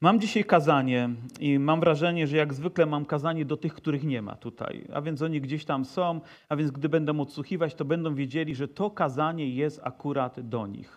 Mam 0.00 0.20
dzisiaj 0.20 0.44
kazanie 0.44 1.10
i 1.40 1.58
mam 1.58 1.80
wrażenie, 1.80 2.26
że 2.26 2.36
jak 2.36 2.54
zwykle 2.54 2.86
mam 2.86 3.04
kazanie 3.04 3.44
do 3.44 3.56
tych, 3.56 3.74
których 3.74 4.04
nie 4.04 4.22
ma 4.22 4.36
tutaj. 4.36 4.86
A 4.92 5.00
więc 5.00 5.22
oni 5.22 5.40
gdzieś 5.40 5.64
tam 5.64 5.84
są, 5.84 6.20
a 6.48 6.56
więc 6.56 6.70
gdy 6.70 6.88
będą 6.88 7.20
odsłuchiwać, 7.20 7.74
to 7.74 7.84
będą 7.84 8.14
wiedzieli, 8.14 8.54
że 8.54 8.68
to 8.68 8.90
kazanie 8.90 9.50
jest 9.50 9.80
akurat 9.84 10.40
do 10.40 10.66
nich. 10.66 10.96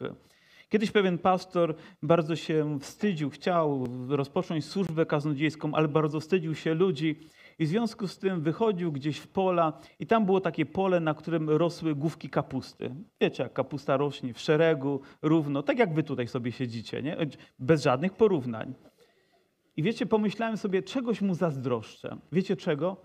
Kiedyś 0.70 0.91
pewien 0.91 1.17
pastor 1.17 1.75
bardzo 2.04 2.35
się 2.35 2.79
wstydził, 2.79 3.29
chciał 3.29 3.88
rozpocząć 4.09 4.65
służbę 4.65 5.05
kaznodziejską, 5.05 5.73
ale 5.73 5.88
bardzo 5.88 6.20
wstydził 6.20 6.55
się 6.55 6.73
ludzi 6.73 7.20
i 7.59 7.66
w 7.66 7.68
związku 7.68 8.07
z 8.07 8.18
tym 8.18 8.41
wychodził 8.41 8.91
gdzieś 8.91 9.18
w 9.18 9.27
pola 9.27 9.73
i 10.00 10.07
tam 10.07 10.25
było 10.25 10.41
takie 10.41 10.66
pole, 10.66 11.00
na 11.00 11.13
którym 11.13 11.50
rosły 11.50 11.95
główki 11.95 12.29
kapusty. 12.29 12.95
Wiecie, 13.21 13.43
jak 13.43 13.54
kapusta 13.54 13.97
rośnie 13.97 14.34
w 14.34 14.39
szeregu, 14.39 15.02
równo, 15.21 15.63
tak 15.63 15.79
jak 15.79 15.93
wy 15.93 16.04
tutaj 16.04 16.27
sobie 16.27 16.52
siedzicie, 16.52 17.02
nie? 17.02 17.18
bez 17.59 17.84
żadnych 17.84 18.13
porównań. 18.13 18.73
I 19.80 19.84
wiecie, 19.84 20.05
pomyślałem 20.05 20.57
sobie, 20.57 20.84
czegoś 20.84 21.22
mu 21.22 21.35
zazdroszczę. 21.35 22.17
Wiecie 22.31 22.55
czego? 22.55 23.02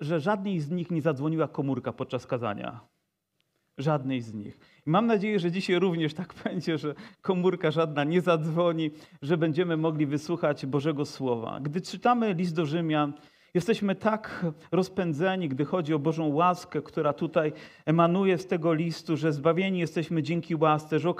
Że 0.00 0.20
żadnej 0.20 0.60
z 0.60 0.70
nich 0.70 0.90
nie 0.90 1.02
zadzwoniła 1.02 1.48
komórka 1.48 1.92
podczas 1.92 2.26
kazania. 2.26 2.80
Żadnej 3.78 4.20
z 4.20 4.34
nich. 4.34 4.58
I 4.86 4.90
mam 4.90 5.06
nadzieję, 5.06 5.38
że 5.38 5.50
dzisiaj 5.50 5.78
również 5.78 6.14
tak 6.14 6.34
będzie, 6.44 6.78
że 6.78 6.94
komórka 7.22 7.70
żadna 7.70 8.04
nie 8.04 8.20
zadzwoni, 8.20 8.90
że 9.22 9.36
będziemy 9.36 9.76
mogli 9.76 10.06
wysłuchać 10.06 10.66
Bożego 10.66 11.04
Słowa. 11.04 11.60
Gdy 11.60 11.80
czytamy 11.80 12.34
list 12.34 12.54
do 12.54 12.66
Rzymian, 12.66 13.12
Jesteśmy 13.54 13.94
tak 13.94 14.46
rozpędzeni, 14.72 15.48
gdy 15.48 15.64
chodzi 15.64 15.94
o 15.94 15.98
Bożą 15.98 16.26
łaskę, 16.34 16.82
która 16.82 17.12
tutaj 17.12 17.52
emanuje 17.86 18.38
z 18.38 18.46
tego 18.46 18.74
listu, 18.74 19.16
że 19.16 19.32
zbawieni 19.32 19.78
jesteśmy 19.78 20.22
dzięki 20.22 20.54
łasce, 20.54 20.98
że 20.98 21.10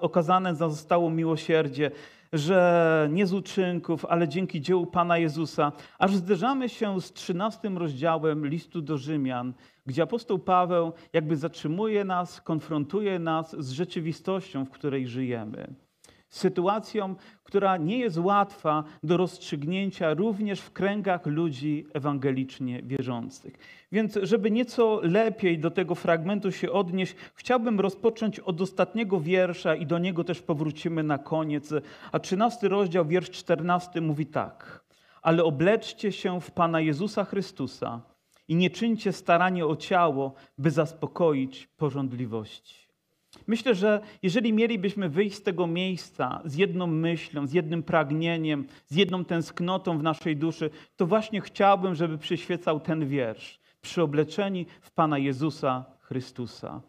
okazane 0.00 0.54
zostało 0.54 1.10
miłosierdzie, 1.10 1.90
że 2.32 3.08
nie 3.12 3.26
z 3.26 3.32
uczynków, 3.32 4.04
ale 4.04 4.28
dzięki 4.28 4.60
dziełu 4.60 4.86
Pana 4.86 5.18
Jezusa, 5.18 5.72
aż 5.98 6.16
zderzamy 6.16 6.68
się 6.68 7.00
z 7.00 7.12
13 7.12 7.68
rozdziałem 7.68 8.46
listu 8.46 8.82
do 8.82 8.98
Rzymian, 8.98 9.54
gdzie 9.86 10.02
apostoł 10.02 10.38
Paweł 10.38 10.92
jakby 11.12 11.36
zatrzymuje 11.36 12.04
nas, 12.04 12.40
konfrontuje 12.40 13.18
nas 13.18 13.56
z 13.58 13.70
rzeczywistością, 13.70 14.64
w 14.64 14.70
której 14.70 15.08
żyjemy 15.08 15.74
sytuacją, 16.30 17.14
która 17.44 17.76
nie 17.76 17.98
jest 17.98 18.18
łatwa 18.18 18.84
do 19.02 19.16
rozstrzygnięcia 19.16 20.14
również 20.14 20.60
w 20.60 20.72
kręgach 20.72 21.26
ludzi 21.26 21.86
ewangelicznie 21.94 22.82
wierzących. 22.82 23.58
Więc, 23.92 24.18
żeby 24.22 24.50
nieco 24.50 25.00
lepiej 25.02 25.58
do 25.58 25.70
tego 25.70 25.94
fragmentu 25.94 26.52
się 26.52 26.70
odnieść, 26.70 27.14
chciałbym 27.34 27.80
rozpocząć 27.80 28.40
od 28.40 28.60
ostatniego 28.60 29.20
wiersza 29.20 29.74
i 29.74 29.86
do 29.86 29.98
niego 29.98 30.24
też 30.24 30.42
powrócimy 30.42 31.02
na 31.02 31.18
koniec. 31.18 31.74
A 32.12 32.18
13 32.18 32.68
rozdział, 32.68 33.06
wiersz 33.06 33.30
14 33.30 34.00
mówi 34.00 34.26
tak: 34.26 34.84
Ale 35.22 35.44
obleczcie 35.44 36.12
się 36.12 36.40
w 36.40 36.50
Pana 36.50 36.80
Jezusa 36.80 37.24
Chrystusa 37.24 38.00
i 38.48 38.56
nie 38.56 38.70
czyńcie 38.70 39.12
staranie 39.12 39.66
o 39.66 39.76
ciało, 39.76 40.34
by 40.58 40.70
zaspokoić 40.70 41.66
porządliwości. 41.66 42.89
Myślę, 43.46 43.74
że 43.74 44.00
jeżeli 44.22 44.52
mielibyśmy 44.52 45.08
wyjść 45.08 45.36
z 45.36 45.42
tego 45.42 45.66
miejsca 45.66 46.42
z 46.44 46.54
jedną 46.56 46.86
myślą, 46.86 47.46
z 47.46 47.52
jednym 47.52 47.82
pragnieniem, 47.82 48.66
z 48.86 48.96
jedną 48.96 49.24
tęsknotą 49.24 49.98
w 49.98 50.02
naszej 50.02 50.36
duszy, 50.36 50.70
to 50.96 51.06
właśnie 51.06 51.40
chciałbym, 51.40 51.94
żeby 51.94 52.18
przyświecał 52.18 52.80
ten 52.80 53.08
wiersz. 53.08 53.60
Przyobleczeni 53.80 54.66
w 54.80 54.90
Pana 54.90 55.18
Jezusa 55.18 55.84
Chrystusa. 56.00 56.80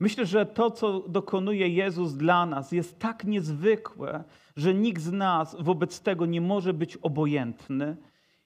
Myślę, 0.00 0.26
że 0.26 0.46
to, 0.46 0.70
co 0.70 1.00
dokonuje 1.08 1.68
Jezus 1.68 2.14
dla 2.14 2.46
nas, 2.46 2.72
jest 2.72 2.98
tak 2.98 3.24
niezwykłe, 3.24 4.24
że 4.56 4.74
nikt 4.74 5.02
z 5.02 5.12
nas 5.12 5.56
wobec 5.60 6.00
tego 6.00 6.26
nie 6.26 6.40
może 6.40 6.74
być 6.74 6.96
obojętny 6.96 7.96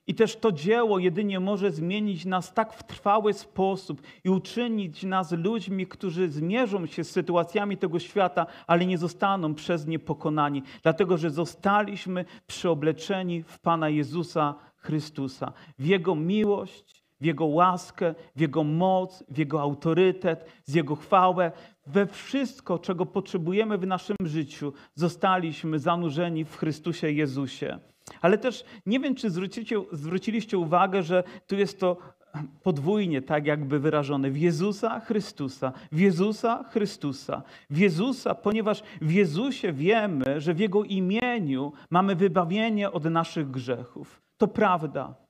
i 0.07 0.15
też 0.15 0.35
to 0.35 0.51
dzieło 0.51 0.99
jedynie 0.99 1.39
może 1.39 1.71
zmienić 1.71 2.25
nas 2.25 2.53
tak 2.53 2.73
w 2.73 2.83
trwały 2.83 3.33
sposób 3.33 4.01
i 4.23 4.29
uczynić 4.29 5.03
nas 5.03 5.31
ludźmi, 5.31 5.87
którzy 5.87 6.29
zmierzą 6.29 6.85
się 6.85 7.03
z 7.03 7.11
sytuacjami 7.11 7.77
tego 7.77 7.99
świata, 7.99 8.45
ale 8.67 8.85
nie 8.85 8.97
zostaną 8.97 9.55
przez 9.55 9.87
nie 9.87 9.99
pokonani, 9.99 10.63
dlatego 10.83 11.17
że 11.17 11.29
zostaliśmy 11.29 12.25
przeobleczeni 12.47 13.43
w 13.43 13.59
Pana 13.59 13.89
Jezusa 13.89 14.55
Chrystusa, 14.77 15.53
w 15.79 15.85
Jego 15.85 16.15
miłość, 16.15 17.03
w 17.21 17.25
Jego 17.25 17.45
łaskę, 17.45 18.15
w 18.35 18.41
Jego 18.41 18.63
moc, 18.63 19.23
w 19.29 19.37
Jego 19.37 19.61
autorytet, 19.61 20.45
z 20.63 20.73
Jego 20.73 20.95
chwałę. 20.95 21.51
We 21.87 22.07
wszystko, 22.07 22.79
czego 22.79 23.05
potrzebujemy 23.05 23.77
w 23.77 23.87
naszym 23.87 24.17
życiu, 24.23 24.73
zostaliśmy 24.95 25.79
zanurzeni 25.79 26.45
w 26.45 26.57
Chrystusie 26.57 27.11
Jezusie. 27.11 27.79
Ale 28.21 28.37
też 28.37 28.65
nie 28.85 28.99
wiem, 28.99 29.15
czy 29.15 29.29
zwróciliście 29.91 30.57
uwagę, 30.57 31.03
że 31.03 31.23
tu 31.47 31.55
jest 31.55 31.79
to 31.79 31.97
podwójnie 32.63 33.21
tak 33.21 33.45
jakby 33.45 33.79
wyrażone 33.79 34.31
w 34.31 34.37
Jezusa 34.37 34.99
Chrystusa, 34.99 35.73
w 35.91 35.99
Jezusa 35.99 36.63
Chrystusa, 36.63 37.43
w 37.69 37.77
Jezusa, 37.77 38.35
ponieważ 38.35 38.83
w 39.01 39.11
Jezusie 39.11 39.73
wiemy, 39.73 40.41
że 40.41 40.53
w 40.53 40.59
Jego 40.59 40.83
imieniu 40.83 41.73
mamy 41.89 42.15
wybawienie 42.15 42.91
od 42.91 43.05
naszych 43.05 43.51
grzechów. 43.51 44.21
To 44.37 44.47
prawda 44.47 45.22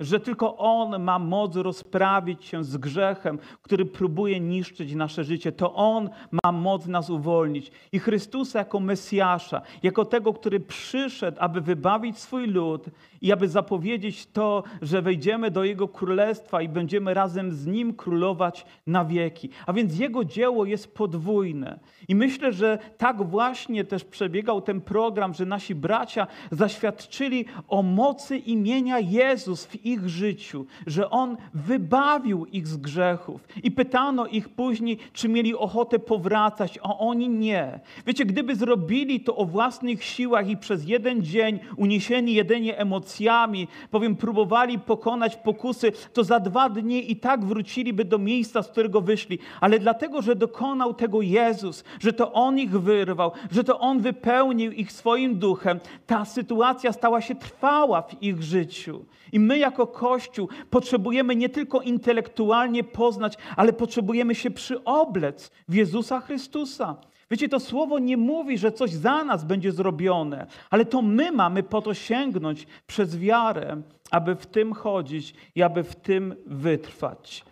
że 0.00 0.20
tylko 0.20 0.56
On 0.56 1.02
ma 1.02 1.18
moc 1.18 1.56
rozprawić 1.56 2.44
się 2.44 2.64
z 2.64 2.76
grzechem, 2.76 3.38
który 3.62 3.84
próbuje 3.84 4.40
niszczyć 4.40 4.94
nasze 4.94 5.24
życie. 5.24 5.52
To 5.52 5.74
On 5.74 6.10
ma 6.44 6.52
moc 6.52 6.86
nas 6.86 7.10
uwolnić. 7.10 7.70
I 7.92 7.98
Chrystusa 7.98 8.58
jako 8.58 8.80
Mesjasza, 8.80 9.62
jako 9.82 10.04
tego, 10.04 10.32
który 10.32 10.60
przyszedł, 10.60 11.36
aby 11.40 11.60
wybawić 11.60 12.18
swój 12.18 12.46
lud 12.46 12.86
i 13.22 13.32
aby 13.32 13.48
zapowiedzieć 13.48 14.26
to, 14.26 14.62
że 14.82 15.02
wejdziemy 15.02 15.50
do 15.50 15.64
Jego 15.64 15.88
królestwa 15.88 16.62
i 16.62 16.68
będziemy 16.68 17.14
razem 17.14 17.52
z 17.52 17.66
Nim 17.66 17.94
królować 17.94 18.66
na 18.86 19.04
wieki. 19.04 19.48
A 19.66 19.72
więc 19.72 19.98
Jego 19.98 20.24
dzieło 20.24 20.64
jest 20.64 20.94
podwójne. 20.94 21.78
I 22.08 22.14
myślę, 22.14 22.52
że 22.52 22.78
tak 22.98 23.22
właśnie 23.22 23.84
też 23.84 24.04
przebiegał 24.04 24.60
ten 24.60 24.80
program, 24.80 25.34
że 25.34 25.46
nasi 25.46 25.74
bracia 25.74 26.26
zaświadczyli 26.50 27.44
o 27.68 27.82
mocy 27.82 28.36
imienia 28.36 28.98
Jezus 28.98 29.66
w 29.66 29.83
ich 29.84 30.08
życiu, 30.08 30.66
że 30.86 31.10
On 31.10 31.36
wybawił 31.54 32.46
ich 32.46 32.66
z 32.66 32.76
grzechów. 32.76 33.48
I 33.62 33.70
pytano 33.70 34.26
ich 34.26 34.48
później, 34.48 34.98
czy 35.12 35.28
mieli 35.28 35.54
ochotę 35.54 35.98
powracać, 35.98 36.78
a 36.82 36.98
oni 36.98 37.28
nie. 37.28 37.80
Wiecie, 38.06 38.24
gdyby 38.24 38.56
zrobili 38.56 39.20
to 39.20 39.36
o 39.36 39.44
własnych 39.44 40.04
siłach 40.04 40.48
i 40.48 40.56
przez 40.56 40.88
jeden 40.88 41.22
dzień 41.22 41.58
uniesieni 41.76 42.34
jedynie 42.34 42.78
emocjami, 42.78 43.68
powiem, 43.90 44.16
próbowali 44.16 44.78
pokonać 44.78 45.36
pokusy, 45.36 45.92
to 46.12 46.24
za 46.24 46.40
dwa 46.40 46.68
dni 46.68 47.12
i 47.12 47.16
tak 47.16 47.44
wróciliby 47.44 48.04
do 48.04 48.18
miejsca, 48.18 48.62
z 48.62 48.68
którego 48.68 49.00
wyszli. 49.00 49.38
Ale 49.60 49.78
dlatego, 49.78 50.22
że 50.22 50.36
dokonał 50.36 50.94
tego 50.94 51.22
Jezus, 51.22 51.84
że 52.00 52.12
to 52.12 52.32
On 52.32 52.58
ich 52.58 52.80
wyrwał, 52.80 53.32
że 53.50 53.64
to 53.64 53.80
On 53.80 54.00
wypełnił 54.00 54.72
ich 54.72 54.92
swoim 54.92 55.38
duchem, 55.38 55.80
ta 56.06 56.24
sytuacja 56.24 56.92
stała 56.92 57.20
się 57.20 57.34
trwała 57.34 58.02
w 58.02 58.22
ich 58.22 58.42
życiu. 58.42 59.04
I 59.32 59.40
my, 59.40 59.58
jako 59.58 59.73
Kościół, 59.74 60.48
potrzebujemy 60.70 61.36
nie 61.36 61.48
tylko 61.48 61.80
intelektualnie 61.80 62.84
poznać, 62.84 63.38
ale 63.56 63.72
potrzebujemy 63.72 64.34
się 64.34 64.50
przyoblec 64.50 65.50
w 65.68 65.74
Jezusa 65.74 66.20
Chrystusa. 66.20 66.96
Wiecie, 67.30 67.48
to 67.48 67.60
słowo 67.60 67.98
nie 67.98 68.16
mówi, 68.16 68.58
że 68.58 68.72
coś 68.72 68.90
za 68.90 69.24
nas 69.24 69.44
będzie 69.44 69.72
zrobione, 69.72 70.46
ale 70.70 70.84
to 70.84 71.02
my 71.02 71.32
mamy 71.32 71.62
po 71.62 71.82
to 71.82 71.94
sięgnąć 71.94 72.66
przez 72.86 73.18
wiarę, 73.18 73.82
aby 74.10 74.34
w 74.34 74.46
tym 74.46 74.72
chodzić 74.72 75.34
i 75.54 75.62
aby 75.62 75.82
w 75.82 75.96
tym 75.96 76.36
wytrwać. 76.46 77.44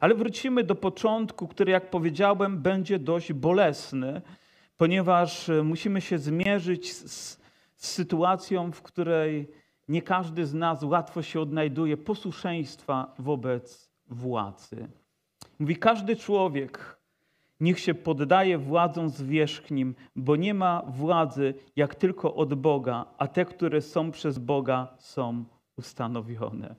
Ale 0.00 0.14
wrócimy 0.14 0.64
do 0.64 0.74
początku, 0.74 1.48
który, 1.48 1.72
jak 1.72 1.90
powiedziałem, 1.90 2.62
będzie 2.62 2.98
dość 2.98 3.32
bolesny, 3.32 4.22
ponieważ 4.76 5.50
musimy 5.64 6.00
się 6.00 6.18
zmierzyć 6.18 6.94
z, 6.94 7.38
z 7.76 7.88
sytuacją, 7.90 8.72
w 8.72 8.82
której 8.82 9.48
nie 9.88 10.02
każdy 10.02 10.46
z 10.46 10.54
nas 10.54 10.82
łatwo 10.82 11.22
się 11.22 11.40
odnajduje 11.40 11.96
posłuszeństwa 11.96 13.14
wobec 13.18 13.90
władzy. 14.06 14.88
Mówi, 15.58 15.76
każdy 15.76 16.16
człowiek 16.16 16.96
niech 17.60 17.80
się 17.80 17.94
poddaje 17.94 18.58
władzom 18.58 19.08
zwierzchnim, 19.08 19.94
bo 20.16 20.36
nie 20.36 20.54
ma 20.54 20.82
władzy 20.86 21.54
jak 21.76 21.94
tylko 21.94 22.34
od 22.34 22.54
Boga, 22.54 23.06
a 23.18 23.28
te, 23.28 23.44
które 23.44 23.80
są 23.80 24.10
przez 24.10 24.38
Boga, 24.38 24.94
są 24.98 25.44
ustanowione. 25.76 26.74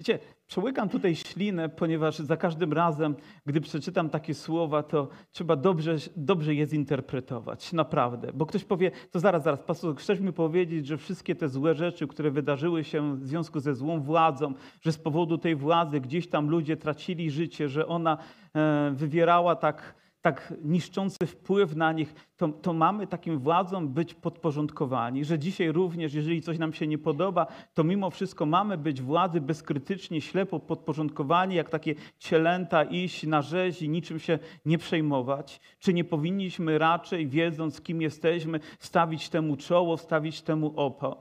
Wiecie, 0.00 0.18
Przełykam 0.46 0.88
tutaj 0.88 1.16
ślinę, 1.16 1.68
ponieważ 1.68 2.18
za 2.18 2.36
każdym 2.36 2.72
razem, 2.72 3.14
gdy 3.46 3.60
przeczytam 3.60 4.10
takie 4.10 4.34
słowa, 4.34 4.82
to 4.82 5.08
trzeba 5.32 5.56
dobrze, 5.56 5.96
dobrze 6.16 6.54
je 6.54 6.66
zinterpretować, 6.66 7.72
naprawdę. 7.72 8.32
Bo 8.32 8.46
ktoś 8.46 8.64
powie, 8.64 8.90
to 9.10 9.20
zaraz, 9.20 9.42
zaraz, 9.42 9.62
pastor, 9.62 9.96
chcesz 9.96 10.20
mi 10.20 10.32
powiedzieć, 10.32 10.86
że 10.86 10.96
wszystkie 10.96 11.34
te 11.34 11.48
złe 11.48 11.74
rzeczy, 11.74 12.06
które 12.06 12.30
wydarzyły 12.30 12.84
się 12.84 13.16
w 13.16 13.26
związku 13.26 13.60
ze 13.60 13.74
złą 13.74 14.00
władzą, 14.00 14.54
że 14.80 14.92
z 14.92 14.98
powodu 14.98 15.38
tej 15.38 15.56
władzy 15.56 16.00
gdzieś 16.00 16.28
tam 16.28 16.48
ludzie 16.48 16.76
tracili 16.76 17.30
życie, 17.30 17.68
że 17.68 17.86
ona 17.86 18.18
e, 18.54 18.90
wywierała 18.94 19.56
tak 19.56 20.03
tak 20.24 20.54
niszczący 20.62 21.26
wpływ 21.26 21.76
na 21.76 21.92
nich, 21.92 22.14
to, 22.36 22.48
to 22.48 22.72
mamy 22.72 23.06
takim 23.06 23.38
władzom 23.38 23.88
być 23.88 24.14
podporządkowani, 24.14 25.24
że 25.24 25.38
dzisiaj 25.38 25.72
również, 25.72 26.14
jeżeli 26.14 26.42
coś 26.42 26.58
nam 26.58 26.72
się 26.72 26.86
nie 26.86 26.98
podoba, 26.98 27.46
to 27.74 27.84
mimo 27.84 28.10
wszystko 28.10 28.46
mamy 28.46 28.78
być 28.78 29.02
władzy 29.02 29.40
bezkrytycznie, 29.40 30.20
ślepo 30.20 30.60
podporządkowani, 30.60 31.54
jak 31.54 31.70
takie 31.70 31.94
cielęta 32.18 32.84
iść 32.84 33.26
na 33.26 33.42
rzeź 33.42 33.82
i 33.82 33.88
niczym 33.88 34.18
się 34.18 34.38
nie 34.64 34.78
przejmować? 34.78 35.60
Czy 35.78 35.94
nie 35.94 36.04
powinniśmy 36.04 36.78
raczej, 36.78 37.28
wiedząc 37.28 37.80
kim 37.80 38.02
jesteśmy, 38.02 38.60
stawić 38.78 39.28
temu 39.28 39.56
czoło, 39.56 39.96
stawić 39.96 40.42
temu 40.42 40.74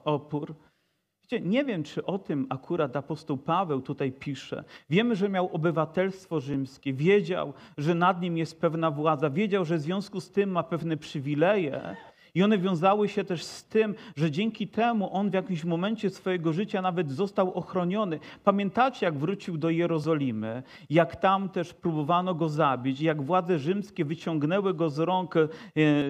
opór? 0.05 0.55
Nie 1.41 1.65
wiem, 1.65 1.83
czy 1.83 2.05
o 2.05 2.19
tym 2.19 2.47
akurat 2.49 2.95
apostoł 2.95 3.37
Paweł 3.37 3.81
tutaj 3.81 4.11
pisze. 4.11 4.63
Wiemy, 4.89 5.15
że 5.15 5.29
miał 5.29 5.49
obywatelstwo 5.53 6.39
rzymskie, 6.39 6.93
wiedział, 6.93 7.53
że 7.77 7.95
nad 7.95 8.21
nim 8.21 8.37
jest 8.37 8.61
pewna 8.61 8.91
władza, 8.91 9.29
wiedział, 9.29 9.65
że 9.65 9.77
w 9.77 9.81
związku 9.81 10.21
z 10.21 10.31
tym 10.31 10.51
ma 10.51 10.63
pewne 10.63 10.97
przywileje. 10.97 11.95
I 12.35 12.43
one 12.43 12.57
wiązały 12.57 13.09
się 13.09 13.23
też 13.23 13.43
z 13.43 13.65
tym, 13.65 13.95
że 14.15 14.31
dzięki 14.31 14.67
temu 14.67 15.15
on 15.15 15.29
w 15.29 15.33
jakimś 15.33 15.63
momencie 15.63 16.09
swojego 16.09 16.53
życia 16.53 16.81
nawet 16.81 17.11
został 17.11 17.53
ochroniony. 17.53 18.19
Pamiętacie, 18.43 19.05
jak 19.05 19.17
wrócił 19.17 19.57
do 19.57 19.69
Jerozolimy, 19.69 20.63
jak 20.89 21.15
tam 21.15 21.49
też 21.49 21.73
próbowano 21.73 22.35
go 22.35 22.49
zabić, 22.49 23.01
jak 23.01 23.21
władze 23.21 23.59
rzymskie 23.59 24.05
wyciągnęły 24.05 24.73
go 24.73 24.89
z 24.89 24.99
rąk 24.99 25.35
e, 25.35 25.49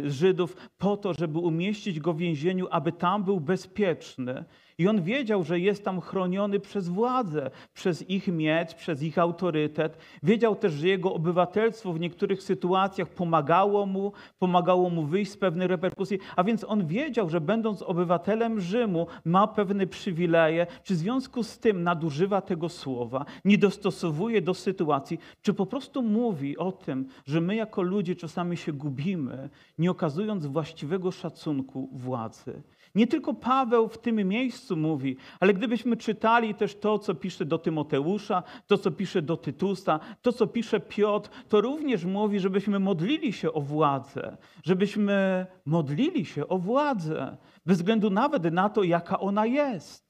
Żydów 0.03 0.55
po 0.77 0.97
to, 0.97 1.13
żeby 1.13 1.39
umieścić 1.39 1.99
go 1.99 2.13
w 2.13 2.17
więzieniu, 2.17 2.67
aby 2.71 2.91
tam 2.91 3.23
był 3.23 3.39
bezpieczny. 3.39 4.45
I 4.77 4.87
on 4.87 5.03
wiedział, 5.03 5.43
że 5.43 5.59
jest 5.59 5.85
tam 5.85 6.01
chroniony 6.01 6.59
przez 6.59 6.89
władzę, 6.89 7.51
przez 7.73 8.09
ich 8.09 8.27
miecz, 8.27 8.73
przez 8.73 9.03
ich 9.03 9.17
autorytet. 9.17 9.97
Wiedział 10.23 10.55
też, 10.55 10.73
że 10.73 10.87
jego 10.87 11.13
obywatelstwo 11.13 11.93
w 11.93 11.99
niektórych 11.99 12.43
sytuacjach 12.43 13.09
pomagało 13.09 13.85
mu, 13.85 14.11
pomagało 14.39 14.89
mu 14.89 15.03
wyjść 15.03 15.31
z 15.31 15.37
pewnych 15.37 15.69
reperkusji. 15.69 16.19
A 16.35 16.43
więc 16.43 16.63
on 16.63 16.87
wiedział, 16.87 17.29
że 17.29 17.41
będąc 17.41 17.81
obywatelem 17.81 18.61
Rzymu, 18.61 19.07
ma 19.25 19.47
pewne 19.47 19.87
przywileje. 19.87 20.67
Czy 20.83 20.93
w 20.93 20.97
związku 20.97 21.43
z 21.43 21.59
tym 21.59 21.83
nadużywa 21.83 22.41
tego 22.41 22.69
słowa, 22.69 23.25
nie 23.45 23.57
dostosowuje 23.57 24.41
do 24.41 24.53
sytuacji, 24.53 25.19
czy 25.41 25.53
po 25.53 25.65
prostu 25.65 26.03
mówi 26.03 26.57
o 26.57 26.71
tym, 26.71 27.07
że 27.25 27.41
my 27.41 27.55
jako 27.55 27.81
ludzie 27.81 28.15
czasami 28.15 28.57
się 28.57 28.73
gubimy, 28.73 29.49
nie 29.77 29.91
okazując 29.91 30.45
właściwego 30.45 31.11
szacunku 31.11 31.89
władzy. 31.91 32.61
Nie 32.95 33.07
tylko 33.07 33.33
Paweł 33.33 33.87
w 33.87 33.97
tym 33.97 34.15
miejscu 34.27 34.77
mówi, 34.77 35.17
ale 35.39 35.53
gdybyśmy 35.53 35.97
czytali 35.97 36.55
też 36.55 36.75
to, 36.75 36.99
co 36.99 37.15
pisze 37.15 37.45
do 37.45 37.57
Tymoteusza, 37.57 38.43
to, 38.67 38.77
co 38.77 38.91
pisze 38.91 39.21
do 39.21 39.37
Tytusa, 39.37 39.99
to, 40.21 40.33
co 40.33 40.47
pisze 40.47 40.79
Piotr, 40.79 41.29
to 41.49 41.61
również 41.61 42.05
mówi, 42.05 42.39
żebyśmy 42.39 42.79
modlili 42.79 43.33
się 43.33 43.53
o 43.53 43.61
władzę, 43.61 44.37
żebyśmy 44.63 45.45
modlili 45.65 46.25
się 46.25 46.47
o 46.47 46.57
władzę, 46.57 47.37
bez 47.65 47.77
względu 47.77 48.09
nawet 48.09 48.43
na 48.43 48.69
to, 48.69 48.83
jaka 48.83 49.19
ona 49.19 49.45
jest. 49.45 50.02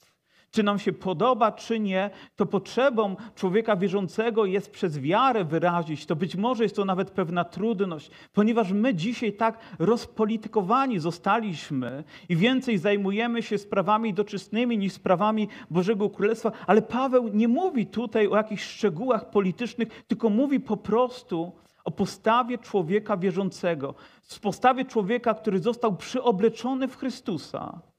Czy 0.54 0.64
nam 0.64 0.80
się 0.80 0.94
podoba, 0.94 1.52
czy 1.52 1.80
nie, 1.80 2.10
to 2.36 2.46
potrzebą 2.46 3.16
człowieka 3.36 3.76
wierzącego 3.76 4.46
jest 4.46 4.72
przez 4.72 5.00
wiarę 5.00 5.46
wyrazić. 5.46 6.06
To 6.06 6.16
być 6.16 6.36
może 6.36 6.64
jest 6.64 6.76
to 6.76 6.86
nawet 6.86 7.12
pewna 7.12 7.44
trudność, 7.44 8.12
ponieważ 8.34 8.72
my 8.72 8.96
dzisiaj 8.96 9.34
tak 9.34 9.60
rozpolitykowani 9.80 11.00
zostaliśmy 11.00 12.04
i 12.30 12.36
więcej 12.36 12.78
zajmujemy 12.78 13.44
się 13.44 13.58
sprawami 13.58 14.14
doczesnymi 14.14 14.78
niż 14.78 14.94
sprawami 14.94 15.48
Bożego 15.70 16.10
Królestwa. 16.10 16.52
Ale 16.68 16.82
Paweł 16.82 17.28
nie 17.28 17.48
mówi 17.48 17.86
tutaj 17.86 18.28
o 18.28 18.36
jakichś 18.36 18.64
szczegółach 18.64 19.30
politycznych, 19.30 20.04
tylko 20.08 20.30
mówi 20.30 20.60
po 20.60 20.78
prostu 20.78 21.52
o 21.84 21.92
postawie 21.92 22.58
człowieka 22.58 23.18
wierzącego, 23.18 23.96
postawie 24.42 24.86
człowieka, 24.86 25.34
który 25.34 25.60
został 25.60 25.96
przyobleczony 25.96 26.88
w 26.88 26.98
Chrystusa 26.98 27.93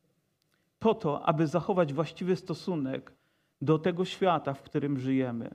po 0.84 0.94
to, 0.94 1.22
aby 1.26 1.46
zachować 1.46 1.92
właściwy 1.92 2.36
stosunek 2.36 3.12
do 3.60 3.78
tego 3.78 4.04
świata, 4.04 4.54
w 4.54 4.62
którym 4.62 4.98
żyjemy. 4.98 5.50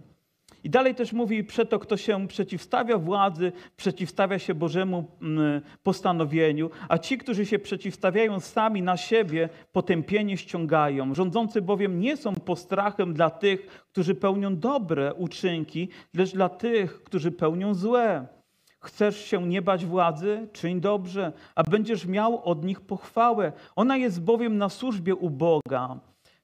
I 0.63 0.69
dalej 0.69 0.95
też 0.95 1.13
mówi, 1.13 1.43
przeto 1.43 1.79
kto 1.79 1.97
się 1.97 2.27
przeciwstawia 2.27 2.97
władzy, 2.97 3.51
przeciwstawia 3.77 4.39
się 4.39 4.53
Bożemu 4.53 5.07
mm, 5.21 5.61
postanowieniu, 5.83 6.69
a 6.89 6.97
ci, 6.97 7.17
którzy 7.17 7.45
się 7.45 7.59
przeciwstawiają 7.59 8.39
sami 8.39 8.81
na 8.81 8.97
siebie, 8.97 9.49
potępienie 9.71 10.37
ściągają. 10.37 11.13
Rządzący 11.13 11.61
bowiem 11.61 11.99
nie 11.99 12.17
są 12.17 12.35
postrachem 12.35 13.13
dla 13.13 13.29
tych, 13.29 13.85
którzy 13.91 14.15
pełnią 14.15 14.55
dobre 14.57 15.13
uczynki, 15.13 15.89
lecz 16.13 16.33
dla 16.33 16.49
tych, 16.49 17.03
którzy 17.03 17.31
pełnią 17.31 17.73
złe. 17.73 18.38
Chcesz 18.81 19.25
się 19.25 19.47
nie 19.47 19.61
bać 19.61 19.85
władzy? 19.85 20.47
Czyń 20.53 20.81
dobrze, 20.81 21.33
a 21.55 21.63
będziesz 21.63 22.05
miał 22.05 22.43
od 22.43 22.65
nich 22.65 22.81
pochwałę. 22.81 23.51
Ona 23.75 23.97
jest 23.97 24.23
bowiem 24.23 24.57
na 24.57 24.69
służbie 24.69 25.15
u 25.15 25.29
Boga, 25.29 25.99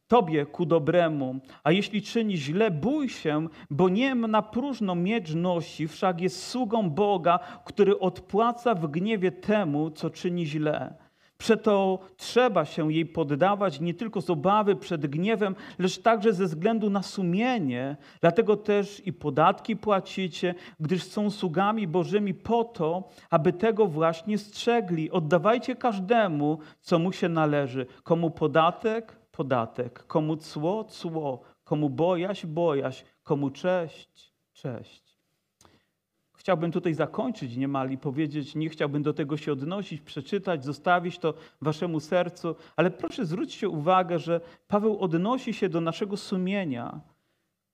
Tobie 0.08 0.46
ku 0.46 0.66
dobremu. 0.66 1.36
A 1.64 1.72
jeśli 1.72 2.02
czyni 2.02 2.38
źle, 2.38 2.72
bój 2.72 3.10
się, 3.10 3.48
bo 3.70 3.90
nie 3.90 4.16
na 4.16 4.42
próżno 4.42 4.96
miecz 4.96 5.34
nosi, 5.34 5.88
wszak 5.88 6.22
jest 6.22 6.48
sługą 6.48 6.90
Boga, 6.90 7.40
który 7.66 8.00
odpłaca 8.00 8.76
w 8.76 8.88
gniewie 8.88 9.32
temu, 9.32 9.92
co 9.92 10.10
czyni 10.10 10.46
źle. 10.46 11.05
Przeto 11.38 12.00
trzeba 12.18 12.66
się 12.66 12.94
jej 12.94 13.06
poddawać 13.06 13.80
nie 13.80 13.94
tylko 13.94 14.22
z 14.22 14.30
obawy 14.30 14.76
przed 14.76 15.08
gniewem, 15.08 15.56
lecz 15.80 15.98
także 16.02 16.34
ze 16.34 16.46
względu 16.46 16.90
na 16.90 17.04
sumienie. 17.04 17.98
Dlatego 18.22 18.58
też 18.58 19.08
i 19.08 19.14
podatki 19.14 19.76
płacicie, 19.76 20.56
gdyż 20.80 21.04
są 21.04 21.32
sługami 21.32 21.88
Bożymi 21.88 22.34
po 22.34 22.64
to, 22.64 23.10
aby 23.30 23.54
tego 23.54 23.88
właśnie 23.88 24.38
strzegli. 24.38 25.12
Oddawajcie 25.12 25.76
każdemu, 25.76 26.60
co 26.82 27.00
mu 27.00 27.12
się 27.12 27.30
należy. 27.30 27.86
Komu 28.04 28.32
podatek? 28.32 29.20
Podatek. 29.32 30.04
Komu 30.08 30.38
cło? 30.38 30.84
Cło. 30.84 31.42
Komu 31.64 31.90
bojaźń? 31.90 32.48
Bojaźń. 32.48 33.06
Komu 33.24 33.50
cześć? 33.50 34.34
Cześć. 34.54 35.05
Chciałbym 36.46 36.72
tutaj 36.72 36.94
zakończyć 36.94 37.58
niemal 37.58 37.92
i 37.92 37.98
powiedzieć, 37.98 38.56
nie 38.56 38.70
chciałbym 38.70 39.04
do 39.04 39.14
tego 39.14 39.38
się 39.38 39.52
odnosić, 39.52 40.02
przeczytać, 40.02 40.66
zostawić 40.66 41.20
to 41.20 41.34
waszemu 41.62 42.00
sercu, 42.00 42.56
ale 42.76 42.92
proszę 42.92 43.26
zwróćcie 43.26 43.70
uwagę, 43.70 44.20
że 44.20 44.42
Paweł 44.68 45.00
odnosi 45.00 45.54
się 45.54 45.70
do 45.70 45.82
naszego 45.82 46.18
sumienia, 46.18 47.00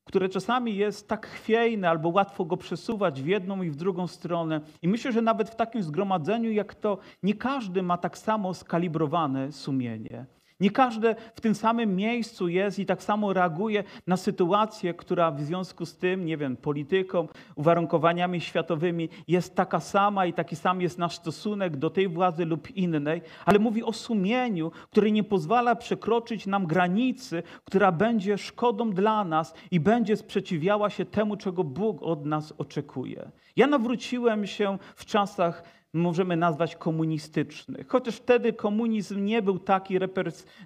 które 0.07 0.29
czasami 0.29 0.75
jest 0.75 1.07
tak 1.07 1.27
chwiejne 1.27 1.89
albo 1.89 2.09
łatwo 2.09 2.45
go 2.45 2.57
przesuwać 2.57 3.21
w 3.21 3.27
jedną 3.27 3.61
i 3.61 3.69
w 3.69 3.75
drugą 3.75 4.07
stronę. 4.07 4.61
I 4.81 4.87
myślę, 4.87 5.11
że 5.11 5.21
nawet 5.21 5.49
w 5.49 5.55
takim 5.55 5.83
zgromadzeniu 5.83 6.51
jak 6.51 6.75
to, 6.75 6.97
nie 7.23 7.33
każdy 7.33 7.83
ma 7.83 7.97
tak 7.97 8.17
samo 8.17 8.53
skalibrowane 8.53 9.51
sumienie. 9.51 10.25
Nie 10.61 10.71
każdy 10.71 11.15
w 11.35 11.41
tym 11.41 11.55
samym 11.55 11.95
miejscu 11.95 12.47
jest 12.47 12.79
i 12.79 12.85
tak 12.85 13.03
samo 13.03 13.33
reaguje 13.33 13.83
na 14.07 14.17
sytuację, 14.17 14.93
która 14.93 15.31
w 15.31 15.41
związku 15.41 15.85
z 15.85 15.97
tym, 15.97 16.25
nie 16.25 16.37
wiem, 16.37 16.57
polityką, 16.57 17.27
uwarunkowaniami 17.55 18.41
światowymi 18.41 19.09
jest 19.27 19.55
taka 19.55 19.79
sama 19.79 20.25
i 20.25 20.33
taki 20.33 20.55
sam 20.55 20.81
jest 20.81 20.97
nasz 20.97 21.15
stosunek 21.15 21.77
do 21.77 21.89
tej 21.89 22.07
władzy 22.07 22.45
lub 22.45 22.71
innej, 22.71 23.21
ale 23.45 23.59
mówi 23.59 23.83
o 23.83 23.93
sumieniu, 23.93 24.71
które 24.91 25.11
nie 25.11 25.23
pozwala 25.23 25.75
przekroczyć 25.75 26.47
nam 26.47 26.67
granicy, 26.67 27.43
która 27.65 27.91
będzie 27.91 28.37
szkodą 28.37 28.91
dla 28.91 29.23
nas 29.23 29.53
i 29.71 29.79
będzie 29.79 30.17
sprzeciwiała 30.17 30.89
się 30.89 31.05
temu, 31.05 31.37
czego 31.37 31.63
Bóg 31.63 32.03
od 32.03 32.25
nas 32.25 32.53
oczekuje. 32.57 33.31
Ja 33.55 33.67
nawróciłem 33.67 34.47
się 34.47 34.77
w 34.95 35.05
czasach 35.05 35.80
możemy 35.93 36.35
nazwać 36.37 36.75
komunistycznych. 36.75 37.87
Chociaż 37.87 38.15
wtedy 38.15 38.53
komunizm 38.53 39.25
nie 39.25 39.41
był 39.41 39.59
taki, 39.59 39.99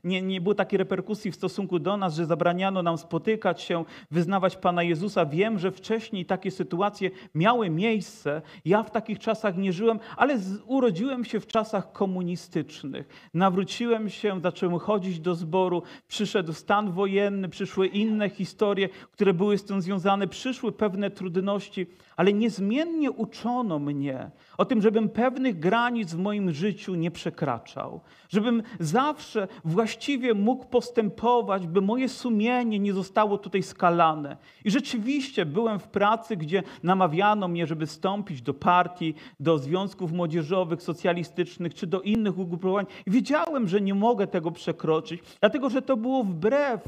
nie, 0.03 0.21
nie 0.21 0.41
było 0.41 0.55
takiej 0.55 0.77
reperkusji 0.77 1.31
w 1.31 1.35
stosunku 1.35 1.79
do 1.79 1.97
nas, 1.97 2.15
że 2.15 2.25
zabraniano 2.25 2.83
nam 2.83 2.97
spotykać 2.97 3.61
się, 3.61 3.85
wyznawać 4.11 4.57
Pana 4.57 4.83
Jezusa. 4.83 5.25
Wiem, 5.25 5.59
że 5.59 5.71
wcześniej 5.71 6.25
takie 6.25 6.51
sytuacje 6.51 7.11
miały 7.35 7.69
miejsce. 7.69 8.41
Ja 8.65 8.83
w 8.83 8.91
takich 8.91 9.19
czasach 9.19 9.57
nie 9.57 9.73
żyłem, 9.73 9.99
ale 10.17 10.39
urodziłem 10.65 11.25
się 11.25 11.39
w 11.39 11.47
czasach 11.47 11.91
komunistycznych. 11.91 13.29
Nawróciłem 13.33 14.09
się, 14.09 14.41
zacząłem 14.41 14.79
chodzić 14.79 15.19
do 15.19 15.35
zboru, 15.35 15.83
przyszedł 16.07 16.53
stan 16.53 16.91
wojenny, 16.91 17.49
przyszły 17.49 17.87
inne 17.87 18.29
historie, 18.29 18.89
które 19.11 19.33
były 19.33 19.57
z 19.57 19.63
tym 19.63 19.81
związane, 19.81 20.27
przyszły 20.27 20.71
pewne 20.71 21.09
trudności, 21.09 21.87
ale 22.15 22.33
niezmiennie 22.33 23.11
uczono 23.11 23.79
mnie 23.79 24.31
o 24.57 24.65
tym, 24.65 24.81
żebym 24.81 25.09
pewnych 25.15 25.59
granic 25.59 26.13
w 26.13 26.17
moim 26.17 26.53
życiu 26.53 26.95
nie 26.95 27.11
przekraczał, 27.11 28.01
żebym 28.29 28.63
zawsze 28.79 29.47
właściwie 29.65 30.33
mógł 30.33 30.65
postępować, 30.65 31.67
by 31.67 31.81
moje 31.81 32.09
sumienie 32.09 32.79
nie 32.79 32.93
zostało 32.93 33.37
tutaj 33.37 33.63
skalane. 33.63 34.37
I 34.65 34.71
rzeczywiście 34.71 35.45
byłem 35.45 35.79
w 35.79 35.87
pracy, 35.87 36.37
gdzie 36.37 36.63
namawiano 36.83 37.47
mnie, 37.47 37.67
żeby 37.67 37.85
wstąpić 37.85 38.41
do 38.41 38.53
partii, 38.53 39.15
do 39.39 39.57
związków 39.57 40.11
młodzieżowych, 40.11 40.81
socjalistycznych 40.81 41.73
czy 41.73 41.87
do 41.87 42.01
innych 42.01 42.37
ugrupowań. 42.37 42.85
I 43.05 43.11
wiedziałem, 43.11 43.67
że 43.67 43.81
nie 43.81 43.93
mogę 43.93 44.27
tego 44.27 44.51
przekroczyć, 44.51 45.21
dlatego 45.39 45.69
że 45.69 45.81
to 45.81 45.97
było 45.97 46.23
wbrew 46.23 46.81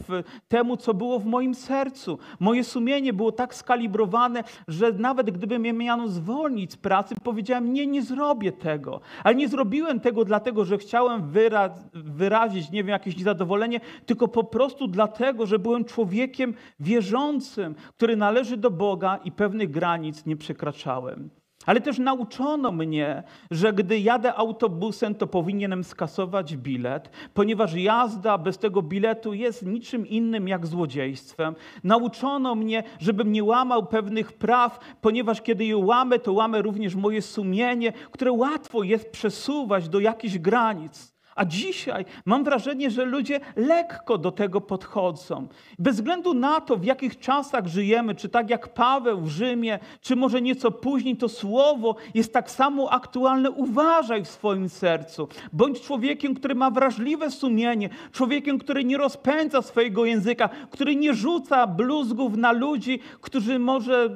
temu, 0.48 0.78
co 0.78 0.94
było 0.94 1.20
w 1.20 1.26
moim 1.26 1.56
sercu. 1.56 2.20
Moje 2.40 2.64
sumienie 2.64 3.14
było 3.14 3.32
tak 3.32 3.56
skalibrowane, 3.56 4.44
że 4.68 4.92
nawet 4.92 5.32
gdyby 5.32 5.60
mnie 5.60 5.74
miano 5.74 6.08
zwolnić 6.08 6.72
z 6.72 6.78
pracy, 6.78 7.16
powiedziałem, 7.24 7.74
nie, 7.74 7.88
nie 7.88 8.02
zrobię 8.02 8.17
tego. 8.60 9.00
Ale 9.24 9.36
nie 9.36 9.48
zrobiłem 9.48 10.00
tego 10.00 10.26
dlatego, 10.26 10.66
że 10.66 10.78
chciałem 10.78 11.32
wyra 11.32 11.70
wyrazić, 11.94 12.72
nie 12.72 12.84
wiem, 12.84 12.88
jakieś 12.88 13.18
niezadowolenie, 13.18 13.80
tylko 14.06 14.28
po 14.28 14.44
prostu 14.44 14.88
dlatego, 14.88 15.46
że 15.46 15.60
byłem 15.60 15.86
człowiekiem 15.86 16.54
wierzącym, 16.80 17.76
który 17.98 18.16
należy 18.16 18.58
do 18.58 18.72
Boga 18.72 19.18
i 19.24 19.32
pewnych 19.32 19.72
granic 19.72 20.26
nie 20.26 20.38
przekraczałem. 20.38 21.30
Ale 21.68 21.82
też 21.82 22.00
nauczono 22.00 22.72
mnie, 22.72 23.24
że 23.52 23.74
gdy 23.74 24.00
jadę 24.00 24.34
autobusem, 24.34 25.16
to 25.16 25.28
powinienem 25.28 25.84
skasować 25.84 26.58
bilet, 26.58 27.10
ponieważ 27.34 27.74
jazda 27.74 28.38
bez 28.38 28.58
tego 28.58 28.82
biletu 28.82 29.34
jest 29.34 29.66
niczym 29.66 30.08
innym 30.08 30.48
jak 30.48 30.68
złodziejstwem. 30.68 31.56
Nauczono 31.84 32.56
mnie, 32.56 32.84
żebym 33.00 33.32
nie 33.32 33.44
łamał 33.44 33.86
pewnych 33.86 34.34
praw, 34.34 34.80
ponieważ 35.02 35.42
kiedy 35.42 35.66
je 35.66 35.78
łamę, 35.78 36.20
to 36.20 36.34
łamę 36.34 36.62
również 36.62 36.96
moje 36.96 37.22
sumienie, 37.22 37.94
które 38.12 38.32
łatwo 38.32 38.84
jest 38.84 39.12
przesuwać 39.12 39.90
do 39.90 40.00
jakichś 40.00 40.38
granic. 40.38 41.17
A 41.38 41.46
dzisiaj 41.46 42.06
mam 42.26 42.44
wrażenie, 42.44 42.92
że 42.92 43.06
ludzie 43.06 43.40
lekko 43.56 44.18
do 44.18 44.32
tego 44.32 44.62
podchodzą. 44.62 45.48
Bez 45.80 45.96
względu 45.96 46.34
na 46.34 46.62
to, 46.62 46.78
w 46.78 46.84
jakich 46.84 47.20
czasach 47.20 47.68
żyjemy, 47.68 48.16
czy 48.16 48.30
tak 48.30 48.50
jak 48.50 48.74
Paweł 48.74 49.22
w 49.22 49.30
Rzymie, 49.30 49.80
czy 50.02 50.16
może 50.16 50.42
nieco 50.42 50.72
później, 50.72 51.18
to 51.18 51.30
słowo 51.30 51.96
jest 52.14 52.34
tak 52.34 52.52
samo 52.52 52.92
aktualne. 52.92 53.52
Uważaj 53.52 54.24
w 54.24 54.28
swoim 54.28 54.70
sercu. 54.70 55.28
Bądź 55.54 55.82
człowiekiem, 55.82 56.36
który 56.36 56.56
ma 56.56 56.72
wrażliwe 56.72 57.32
sumienie, 57.32 57.90
człowiekiem, 58.12 58.60
który 58.60 58.84
nie 58.84 58.98
rozpędza 58.98 59.62
swojego 59.62 60.06
języka, 60.06 60.50
który 60.72 60.96
nie 60.96 61.14
rzuca 61.14 61.68
bluzgów 61.68 62.38
na 62.38 62.52
ludzi, 62.52 63.00
którzy 63.22 63.60
może 63.60 64.10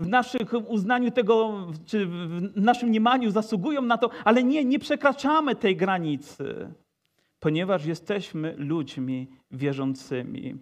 w 0.00 0.08
naszym 0.08 0.40
uznaniu 0.66 1.10
tego, 1.10 1.66
czy 1.86 2.06
w 2.06 2.52
naszym 2.56 2.88
mniemaniu 2.88 3.30
zasługują 3.30 3.82
na 3.82 3.98
to, 3.98 4.10
ale 4.24 4.42
nie, 4.42 4.64
nie 4.64 4.78
przekraczamy 4.78 5.54
tej 5.54 5.76
granicy, 5.76 6.59
ponieważ 7.40 7.86
jesteśmy 7.86 8.54
ludźmi 8.56 9.30
wierzącymi. 9.50 10.54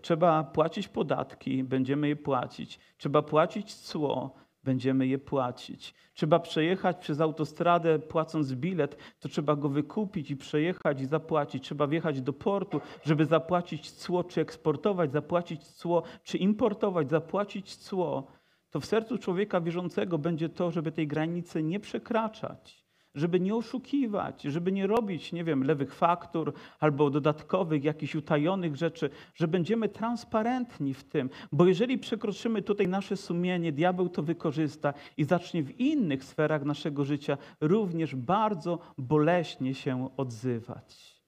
Trzeba 0.00 0.44
płacić 0.44 0.88
podatki, 0.88 1.64
będziemy 1.64 2.08
je 2.08 2.16
płacić. 2.16 2.78
Trzeba 2.96 3.22
płacić 3.22 3.74
cło, 3.74 4.34
będziemy 4.64 5.06
je 5.06 5.18
płacić. 5.18 5.94
Trzeba 6.14 6.38
przejechać 6.38 6.96
przez 6.96 7.20
autostradę 7.20 7.98
płacąc 7.98 8.54
bilet, 8.54 8.96
to 9.20 9.28
trzeba 9.28 9.56
go 9.56 9.68
wykupić 9.68 10.30
i 10.30 10.36
przejechać 10.36 11.00
i 11.00 11.06
zapłacić. 11.06 11.64
Trzeba 11.64 11.86
wjechać 11.86 12.22
do 12.22 12.32
portu, 12.32 12.80
żeby 13.04 13.26
zapłacić 13.26 13.90
cło, 13.90 14.24
czy 14.24 14.40
eksportować, 14.40 15.12
zapłacić 15.12 15.62
cło, 15.68 16.02
czy 16.22 16.38
importować, 16.38 17.10
zapłacić 17.10 17.76
cło 17.76 18.40
to 18.70 18.80
w 18.80 18.86
sercu 18.86 19.18
człowieka 19.18 19.60
wierzącego 19.60 20.18
będzie 20.18 20.48
to, 20.48 20.70
żeby 20.70 20.92
tej 20.92 21.06
granicy 21.06 21.62
nie 21.62 21.80
przekraczać, 21.80 22.79
żeby 23.14 23.40
nie 23.40 23.54
oszukiwać, 23.54 24.42
żeby 24.42 24.72
nie 24.72 24.86
robić, 24.86 25.32
nie 25.32 25.44
wiem, 25.44 25.64
lewych 25.64 25.94
faktur 25.94 26.52
albo 26.80 27.10
dodatkowych, 27.10 27.84
jakichś 27.84 28.14
utajonych 28.14 28.76
rzeczy, 28.76 29.10
że 29.34 29.48
będziemy 29.48 29.88
transparentni 29.88 30.94
w 30.94 31.04
tym, 31.04 31.30
bo 31.52 31.66
jeżeli 31.66 31.98
przekroczymy 31.98 32.62
tutaj 32.62 32.88
nasze 32.88 33.16
sumienie, 33.16 33.72
diabeł 33.72 34.08
to 34.08 34.22
wykorzysta 34.22 34.94
i 35.16 35.24
zacznie 35.24 35.62
w 35.62 35.80
innych 35.80 36.24
sferach 36.24 36.64
naszego 36.64 37.04
życia 37.04 37.38
również 37.60 38.14
bardzo 38.14 38.78
boleśnie 38.98 39.74
się 39.74 40.08
odzywać. 40.16 41.20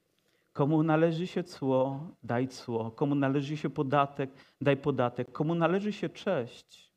Komu 0.53 0.83
należy 0.83 1.27
się 1.27 1.45
cło, 1.45 2.01
daj 2.23 2.49
cło. 2.49 2.91
Komu 2.91 3.15
należy 3.15 3.57
się 3.57 3.71
podatek, 3.71 4.31
daj 4.61 4.77
podatek. 4.77 5.33
Komu 5.33 5.55
należy 5.55 5.93
się 5.93 6.09
cześć, 6.09 6.93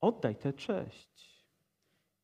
oddaj 0.00 0.36
tę 0.36 0.52
cześć. 0.52 1.07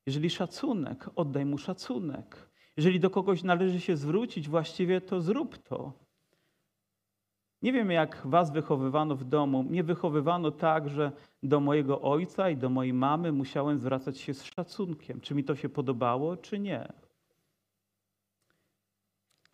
Jeżeli 0.06 0.30
szacunek, 0.30 1.11
oddaj 1.16 1.44
mu 1.44 1.58
szacunek. 1.58 2.50
Jeżeli 2.76 3.00
do 3.00 3.11
kogoś 3.11 3.42
należy 3.42 3.80
się 3.80 3.96
zwrócić 3.96 4.49
właściwie, 4.49 5.00
to 5.00 5.20
zrób 5.20 5.58
to. 5.58 5.92
Nie 7.62 7.73
wiem, 7.73 7.90
jak 7.90 8.23
was 8.25 8.52
wychowywano 8.52 9.16
w 9.16 9.25
domu. 9.25 9.62
Mnie 9.62 9.82
wychowywano 9.82 10.50
tak, 10.50 10.88
że 10.88 11.12
do 11.42 11.61
mojego 11.61 12.00
ojca 12.00 12.50
i 12.50 12.56
do 12.56 12.70
mojej 12.70 12.92
mamy 12.92 13.32
musiałem 13.32 13.78
zwracać 13.78 14.18
się 14.18 14.34
z 14.34 14.42
szacunkiem. 14.42 15.20
Czy 15.20 15.34
mi 15.34 15.44
to 15.44 15.56
się 15.56 15.68
podobało, 15.68 16.37
czy 16.37 16.58
nie. 16.58 16.92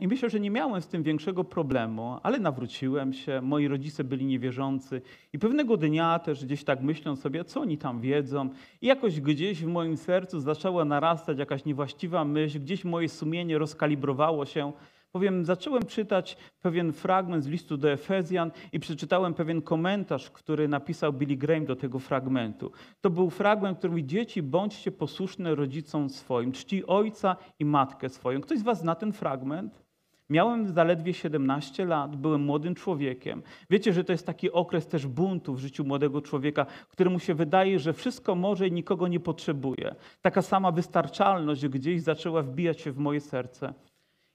I 0.00 0.09
myślę, 0.09 0.30
że 0.30 0.40
nie 0.40 0.50
miałem 0.50 0.83
z 0.83 0.88
tym 0.88 1.02
większego 1.02 1.45
problemu, 1.45 2.19
ale 2.23 2.38
nawróciłem 2.38 3.12
się, 3.12 3.40
moi 3.42 3.69
rodzice 3.69 4.04
byli 4.04 4.26
niewierzący 4.26 5.02
i 5.33 5.38
pewnego 5.38 5.76
dnia 5.76 6.19
też 6.19 6.45
gdzieś 6.45 6.64
tak 6.64 6.83
myśląc 6.83 7.21
sobie, 7.21 7.45
co 7.45 7.61
oni 7.61 7.78
tam 7.78 8.00
wiedzą, 8.00 8.50
i 8.83 8.87
jakoś 8.87 9.21
gdzieś 9.21 9.64
w 9.64 9.66
moim 9.66 9.97
sercu 9.97 10.40
zaczęła 10.40 10.85
narastać 10.85 11.38
jakaś 11.38 11.64
niewłaściwa 11.64 12.25
myśl, 12.25 12.61
gdzieś 12.61 12.85
moje 12.85 13.09
sumienie 13.09 13.59
rozkalibrowało 13.59 14.47
się. 14.47 14.73
Powiem, 15.12 15.45
zacząłem 15.45 15.87
czytać 15.87 16.37
pewien 16.62 16.92
fragment 16.92 17.45
z 17.45 17.47
listu 17.47 17.76
do 17.76 17.90
Efezjan 17.90 18.50
i 18.73 18.80
przeczytałem 18.80 19.35
pewien 19.35 19.62
komentarz, 19.62 20.30
który 20.30 20.69
napisał 20.69 21.12
Billy 21.12 21.37
Graham 21.37 21.64
do 21.64 21.76
tego 21.76 21.99
fragmentu. 21.99 22.73
To 23.00 23.11
był 23.11 23.30
fragment, 23.30 23.78
który 23.78 23.90
mówi, 23.90 24.07
dzieci, 24.07 24.42
bądźcie 24.42 24.92
posłuszne 24.92 25.54
rodzicom 25.54 26.11
swoim, 26.11 26.52
czci 26.52 26.87
ojca 26.87 27.37
i 27.59 27.64
matkę 27.64 28.09
swoją. 28.09 28.40
Ktoś 28.40 28.59
z 28.59 28.62
was 28.62 28.80
zna 28.80 28.95
ten 28.95 29.12
fragment? 29.12 29.90
Miałem 30.31 30.69
zaledwie 30.69 31.15
17 31.15 31.85
lat, 31.85 32.17
byłem 32.17 32.43
młodym 32.43 32.75
człowiekiem. 32.75 33.43
Wiecie, 33.71 33.93
że 33.93 34.05
to 34.05 34.13
jest 34.13 34.27
taki 34.27 34.53
okres 34.53 34.87
też 34.87 35.07
buntu 35.07 35.55
w 35.55 35.59
życiu 35.59 35.85
młodego 35.85 36.23
człowieka, 36.23 36.67
któremu 36.89 37.19
się 37.19 37.35
wydaje, 37.35 37.79
że 37.79 37.93
wszystko 37.93 38.35
może 38.35 38.69
i 38.69 38.73
nikogo 38.73 39.09
nie 39.09 39.21
potrzebuje. 39.21 39.95
Taka 40.23 40.43
sama 40.43 40.73
wystarczalność 40.73 41.69
gdzieś 41.69 42.03
zaczęła 42.03 42.43
wbijać 42.43 42.81
się 42.81 42.93
w 42.93 42.99
moje 42.99 43.21
serce. 43.21 43.75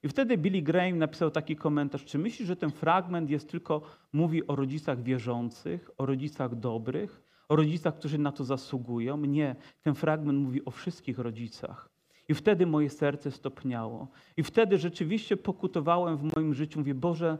I 0.02 0.08
wtedy 0.08 0.38
Billy 0.38 0.62
Graham 0.62 0.98
napisał 0.98 1.30
taki 1.30 1.56
komentarz: 1.56 2.04
Czy 2.04 2.18
myślisz, 2.18 2.48
że 2.48 2.56
ten 2.56 2.70
fragment 2.70 3.30
jest 3.30 3.50
tylko 3.50 3.80
mówi 4.12 4.46
o 4.46 4.56
rodzicach 4.56 5.02
wierzących, 5.02 5.90
o 5.98 6.06
rodzicach 6.06 6.54
dobrych, 6.54 7.22
o 7.48 7.56
rodzicach, 7.56 7.94
którzy 7.98 8.18
na 8.18 8.32
to 8.32 8.44
zasługują? 8.44 9.16
Nie, 9.16 9.56
ten 9.82 9.94
fragment 9.94 10.38
mówi 10.38 10.64
o 10.64 10.70
wszystkich 10.70 11.18
rodzicach. 11.18 11.95
I 12.28 12.34
wtedy 12.34 12.66
moje 12.66 12.90
serce 12.90 13.30
stopniało. 13.30 14.08
I 14.36 14.42
wtedy 14.42 14.78
rzeczywiście 14.78 15.36
pokutowałem 15.36 16.16
w 16.16 16.36
moim 16.36 16.54
życiu. 16.54 16.78
Mówię, 16.78 16.94
Boże, 16.94 17.38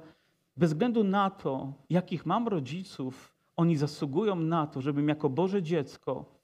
bez 0.56 0.72
względu 0.72 1.04
na 1.04 1.30
to, 1.30 1.72
jakich 1.90 2.26
mam 2.26 2.48
rodziców, 2.48 3.36
oni 3.56 3.76
zasługują 3.76 4.36
na 4.36 4.66
to, 4.66 4.80
żebym 4.80 5.08
jako 5.08 5.28
Boże 5.28 5.62
dziecko 5.62 6.36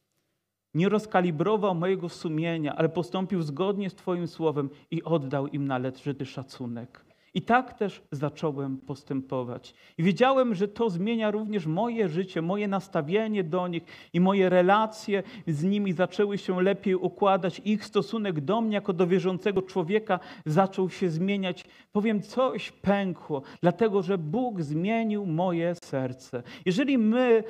nie 0.75 0.89
rozkalibrował 0.89 1.75
mojego 1.75 2.09
sumienia, 2.09 2.77
ale 2.77 2.89
postąpił 2.89 3.43
zgodnie 3.43 3.91
z 3.91 3.95
Twoim 3.95 4.27
słowem 4.27 4.71
i 4.91 5.03
oddał 5.03 5.47
im 5.47 5.69
należyty 5.69 6.27
szacunek. 6.27 7.12
I 7.35 7.43
tak 7.43 7.79
też 7.79 8.03
zacząłem 8.13 8.79
postępować. 8.79 9.75
I 9.99 10.03
wiedziałem, 10.03 10.55
że 10.55 10.69
to 10.69 10.91
zmienia 10.91 11.31
również 11.31 11.67
moje 11.67 12.09
życie, 12.09 12.43
moje 12.43 12.69
nastawienie 12.69 13.45
do 13.45 13.69
nich 13.69 13.83
i 14.13 14.21
moje 14.21 14.49
relacje 14.49 15.23
z 15.47 15.63
nimi 15.63 15.93
zaczęły 15.93 16.39
się 16.39 16.63
lepiej 16.63 16.95
układać. 16.95 17.61
Ich 17.65 17.85
stosunek 17.85 18.41
do 18.41 18.61
mnie 18.61 18.75
jako 18.75 18.93
do 18.93 19.07
wierzącego 19.07 19.63
człowieka 19.63 20.21
zaczął 20.47 20.91
się 20.91 21.11
zmieniać. 21.11 21.65
Powiem, 21.93 22.23
coś 22.23 22.73
pękło, 22.73 23.43
dlatego 23.61 24.03
że 24.03 24.19
Bóg 24.19 24.63
zmienił 24.63 25.27
moje 25.27 25.75
serce. 25.85 26.43
Jeżeli 26.67 26.99
my 26.99 27.45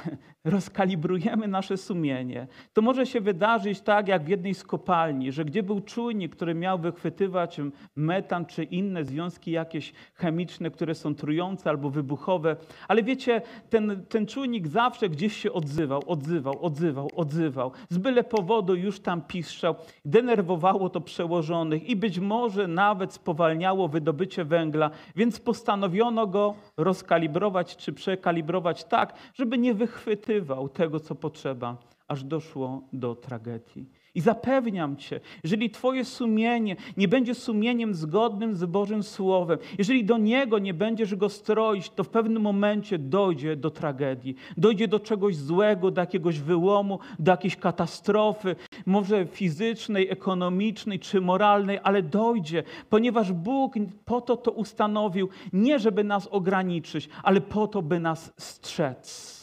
rozkalibrujemy 0.44 1.48
nasze 1.48 1.76
sumienie, 1.76 2.46
to 2.72 2.82
może 2.82 3.06
się 3.06 3.20
wydarzyć 3.20 3.80
tak, 3.80 4.08
jak 4.08 4.24
w 4.24 4.28
jednej 4.28 4.54
z 4.54 4.64
kopalni, 4.64 5.32
że 5.32 5.44
gdzie 5.44 5.62
był 5.62 5.80
czujnik, 5.80 6.36
który 6.36 6.54
miał 6.54 6.78
wychwytywać 6.78 7.60
metan 7.96 8.46
czy 8.46 8.64
inne 8.64 9.04
związki 9.04 9.50
jakieś 9.50 9.92
chemiczne, 10.14 10.70
które 10.70 10.94
są 10.94 11.14
trujące 11.14 11.70
albo 11.70 11.90
wybuchowe, 11.90 12.56
ale 12.88 13.02
wiecie, 13.02 13.42
ten, 13.70 14.04
ten 14.08 14.26
czujnik 14.26 14.68
zawsze 14.68 15.08
gdzieś 15.08 15.36
się 15.36 15.52
odzywał, 15.52 16.02
odzywał, 16.06 16.64
odzywał, 16.64 17.08
odzywał. 17.16 17.72
Z 17.88 17.98
byle 17.98 18.24
powodu 18.24 18.74
już 18.74 19.00
tam 19.00 19.22
piszczał, 19.22 19.74
denerwowało 20.04 20.90
to 20.90 21.00
przełożonych 21.00 21.88
i 21.88 21.96
być 21.96 22.18
może 22.18 22.68
nawet 22.68 23.12
spowalniało 23.12 23.88
wydobycie 23.88 24.44
węgla, 24.44 24.90
więc 25.16 25.40
postanowiono 25.40 26.26
go 26.26 26.54
rozkalibrować 26.76 27.76
czy 27.76 27.92
przekalibrować 27.92 28.84
tak, 28.84 29.14
żeby 29.34 29.58
nie 29.58 29.74
wychwytywał 29.82 30.68
tego, 30.68 31.00
co 31.00 31.14
potrzeba, 31.14 31.76
aż 32.08 32.24
doszło 32.24 32.82
do 32.92 33.14
tragedii. 33.14 33.86
I 34.14 34.20
zapewniam 34.20 34.96
Cię, 34.96 35.20
jeżeli 35.44 35.70
Twoje 35.70 36.04
sumienie 36.04 36.76
nie 36.96 37.08
będzie 37.08 37.34
sumieniem 37.34 37.94
zgodnym 37.94 38.54
z 38.54 38.64
Bożym 38.64 39.02
Słowem, 39.02 39.58
jeżeli 39.78 40.04
do 40.04 40.18
niego 40.18 40.58
nie 40.58 40.74
będziesz 40.74 41.14
go 41.14 41.28
stroić, 41.28 41.90
to 41.90 42.04
w 42.04 42.08
pewnym 42.08 42.42
momencie 42.42 42.98
dojdzie 42.98 43.56
do 43.56 43.70
tragedii, 43.70 44.34
dojdzie 44.56 44.88
do 44.88 45.00
czegoś 45.00 45.36
złego, 45.36 45.90
do 45.90 46.00
jakiegoś 46.00 46.40
wyłomu, 46.40 46.98
do 47.18 47.30
jakiejś 47.30 47.56
katastrofy, 47.56 48.56
może 48.86 49.26
fizycznej, 49.26 50.10
ekonomicznej 50.10 50.98
czy 51.00 51.20
moralnej, 51.20 51.78
ale 51.82 52.02
dojdzie, 52.02 52.62
ponieważ 52.90 53.32
Bóg 53.32 53.74
po 54.04 54.20
to 54.20 54.36
to 54.36 54.50
ustanowił, 54.50 55.28
nie 55.52 55.78
żeby 55.78 56.04
nas 56.04 56.26
ograniczyć, 56.26 57.08
ale 57.22 57.40
po 57.40 57.66
to, 57.66 57.82
by 57.82 58.00
nas 58.00 58.32
strzec 58.36 59.41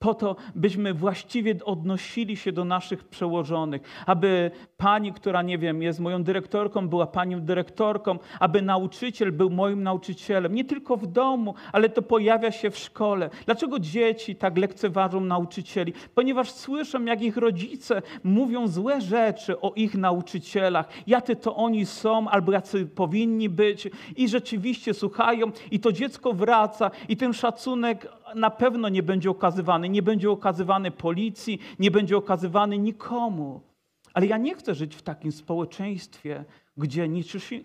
po 0.00 0.14
to, 0.14 0.36
byśmy 0.54 0.94
właściwie 0.94 1.54
odnosili 1.64 2.36
się 2.36 2.52
do 2.52 2.64
naszych 2.64 3.04
przełożonych, 3.04 3.82
aby 4.06 4.50
pani, 4.80 5.12
która 5.12 5.42
nie 5.42 5.58
wiem, 5.58 5.82
jest 5.82 6.00
moją 6.00 6.22
dyrektorką, 6.22 6.88
była 6.88 7.06
panią 7.06 7.40
dyrektorką, 7.40 8.18
aby 8.40 8.62
nauczyciel 8.62 9.32
był 9.32 9.50
moim 9.50 9.82
nauczycielem, 9.82 10.54
nie 10.54 10.64
tylko 10.64 10.96
w 10.96 11.06
domu, 11.06 11.54
ale 11.72 11.88
to 11.88 12.02
pojawia 12.02 12.52
się 12.52 12.70
w 12.70 12.78
szkole. 12.78 13.30
Dlaczego 13.46 13.78
dzieci 13.78 14.36
tak 14.36 14.58
lekceważą 14.58 15.20
nauczycieli? 15.20 15.92
Ponieważ 16.14 16.50
słyszą, 16.50 17.04
jak 17.04 17.22
ich 17.22 17.36
rodzice 17.36 18.02
mówią 18.24 18.68
złe 18.68 19.00
rzeczy 19.00 19.60
o 19.60 19.72
ich 19.76 19.94
nauczycielach, 19.94 20.88
jacy 21.06 21.36
to 21.36 21.56
oni 21.56 21.86
są, 21.86 22.28
albo 22.28 22.52
jacy 22.52 22.86
powinni 22.86 23.48
być, 23.48 23.88
i 24.16 24.28
rzeczywiście 24.28 24.94
słuchają, 24.94 25.46
i 25.70 25.80
to 25.80 25.92
dziecko 25.92 26.32
wraca, 26.32 26.90
i 27.08 27.16
ten 27.16 27.32
szacunek 27.32 28.08
na 28.34 28.50
pewno 28.50 28.88
nie 28.88 29.02
będzie 29.02 29.30
okazywany. 29.30 29.88
Nie 29.88 30.02
będzie 30.02 30.30
okazywany 30.30 30.90
policji, 30.90 31.58
nie 31.78 31.90
będzie 31.90 32.16
okazywany 32.16 32.78
nikomu. 32.78 33.69
Ale 34.14 34.26
ja 34.26 34.38
nie 34.38 34.54
chcę 34.54 34.74
żyć 34.74 34.94
w 34.94 35.02
takim 35.02 35.32
społeczeństwie, 35.32 36.44
gdzie 36.76 37.08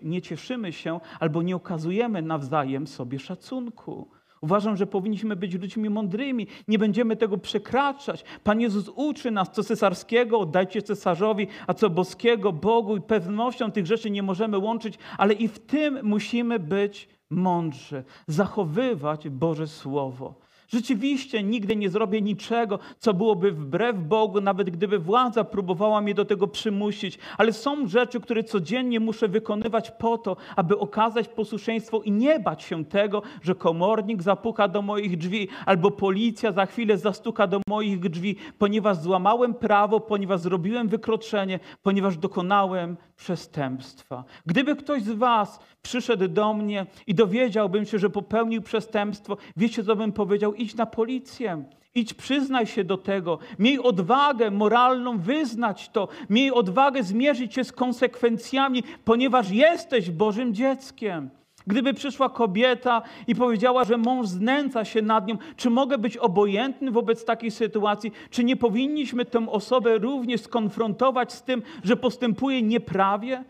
nie 0.02 0.22
cieszymy 0.22 0.72
się 0.72 1.00
albo 1.20 1.42
nie 1.42 1.56
okazujemy 1.56 2.22
nawzajem 2.22 2.86
sobie 2.86 3.18
szacunku. 3.18 4.08
Uważam, 4.40 4.76
że 4.76 4.86
powinniśmy 4.86 5.36
być 5.36 5.54
ludźmi 5.54 5.90
mądrymi, 5.90 6.46
nie 6.68 6.78
będziemy 6.78 7.16
tego 7.16 7.38
przekraczać. 7.38 8.24
Pan 8.44 8.60
Jezus 8.60 8.90
uczy 8.94 9.30
nas, 9.30 9.50
co 9.52 9.64
cesarskiego 9.64 10.38
oddajcie 10.38 10.82
cesarzowi, 10.82 11.46
a 11.66 11.74
co 11.74 11.90
boskiego 11.90 12.52
Bogu 12.52 12.96
i 12.96 13.00
pewnością 13.00 13.72
tych 13.72 13.86
rzeczy 13.86 14.10
nie 14.10 14.22
możemy 14.22 14.58
łączyć, 14.58 14.98
ale 15.18 15.34
i 15.34 15.48
w 15.48 15.58
tym 15.58 15.98
musimy 16.02 16.58
być 16.58 17.08
mądrzy, 17.30 18.04
zachowywać 18.26 19.28
Boże 19.28 19.66
Słowo. 19.66 20.45
Rzeczywiście 20.68 21.42
nigdy 21.42 21.76
nie 21.76 21.90
zrobię 21.90 22.20
niczego, 22.22 22.78
co 22.98 23.14
byłoby 23.14 23.52
wbrew 23.52 23.96
Bogu, 23.98 24.40
nawet 24.40 24.70
gdyby 24.70 24.98
władza 24.98 25.44
próbowała 25.44 26.00
mnie 26.00 26.14
do 26.14 26.24
tego 26.24 26.46
przymusić. 26.46 27.18
Ale 27.38 27.52
są 27.52 27.86
rzeczy, 27.88 28.20
które 28.20 28.44
codziennie 28.44 29.00
muszę 29.00 29.28
wykonywać 29.28 29.90
po 29.90 30.18
to, 30.18 30.36
aby 30.56 30.78
okazać 30.78 31.28
posłuszeństwo 31.28 32.02
i 32.02 32.12
nie 32.12 32.40
bać 32.40 32.62
się 32.62 32.84
tego, 32.84 33.22
że 33.42 33.54
komornik 33.54 34.22
zapuka 34.22 34.68
do 34.68 34.82
moich 34.82 35.18
drzwi 35.18 35.48
albo 35.66 35.90
policja 35.90 36.52
za 36.52 36.66
chwilę 36.66 36.98
zastuka 36.98 37.46
do 37.46 37.60
moich 37.68 38.00
drzwi, 38.00 38.36
ponieważ 38.58 38.96
złamałem 38.96 39.54
prawo, 39.54 40.00
ponieważ 40.00 40.40
zrobiłem 40.40 40.88
wykroczenie, 40.88 41.60
ponieważ 41.82 42.18
dokonałem 42.18 42.96
przestępstwa. 43.16 44.24
Gdyby 44.46 44.76
ktoś 44.76 45.02
z 45.02 45.10
Was 45.10 45.58
przyszedł 45.82 46.28
do 46.28 46.54
mnie 46.54 46.86
i 47.06 47.14
dowiedziałbym 47.14 47.84
się, 47.84 47.98
że 47.98 48.10
popełnił 48.10 48.62
przestępstwo, 48.62 49.36
wiecie, 49.56 49.84
co 49.84 49.96
bym 49.96 50.12
powiedział? 50.12 50.54
Idź 50.54 50.74
na 50.74 50.86
policję. 50.86 51.64
Idź, 51.94 52.14
przyznaj 52.14 52.66
się 52.66 52.84
do 52.84 52.98
tego. 52.98 53.38
Miej 53.58 53.78
odwagę 53.78 54.50
moralną 54.50 55.18
wyznać 55.18 55.88
to. 55.88 56.08
Miej 56.30 56.52
odwagę 56.52 57.02
zmierzyć 57.02 57.54
się 57.54 57.64
z 57.64 57.72
konsekwencjami, 57.72 58.82
ponieważ 59.04 59.50
jesteś 59.50 60.10
Bożym 60.10 60.54
dzieckiem. 60.54 61.30
Gdyby 61.66 61.94
przyszła 61.94 62.28
kobieta 62.28 63.02
i 63.26 63.34
powiedziała, 63.34 63.84
że 63.84 63.96
mąż 63.96 64.26
znęca 64.26 64.84
się 64.84 65.02
nad 65.02 65.26
nią, 65.26 65.38
czy 65.56 65.70
mogę 65.70 65.98
być 65.98 66.16
obojętny 66.16 66.90
wobec 66.90 67.24
takiej 67.24 67.50
sytuacji? 67.50 68.12
Czy 68.30 68.44
nie 68.44 68.56
powinniśmy 68.56 69.24
tę 69.24 69.46
osobę 69.50 69.98
również 69.98 70.40
skonfrontować 70.40 71.32
z 71.32 71.42
tym, 71.42 71.62
że 71.84 71.96
postępuje 71.96 72.62
nieprawie? 72.62 73.44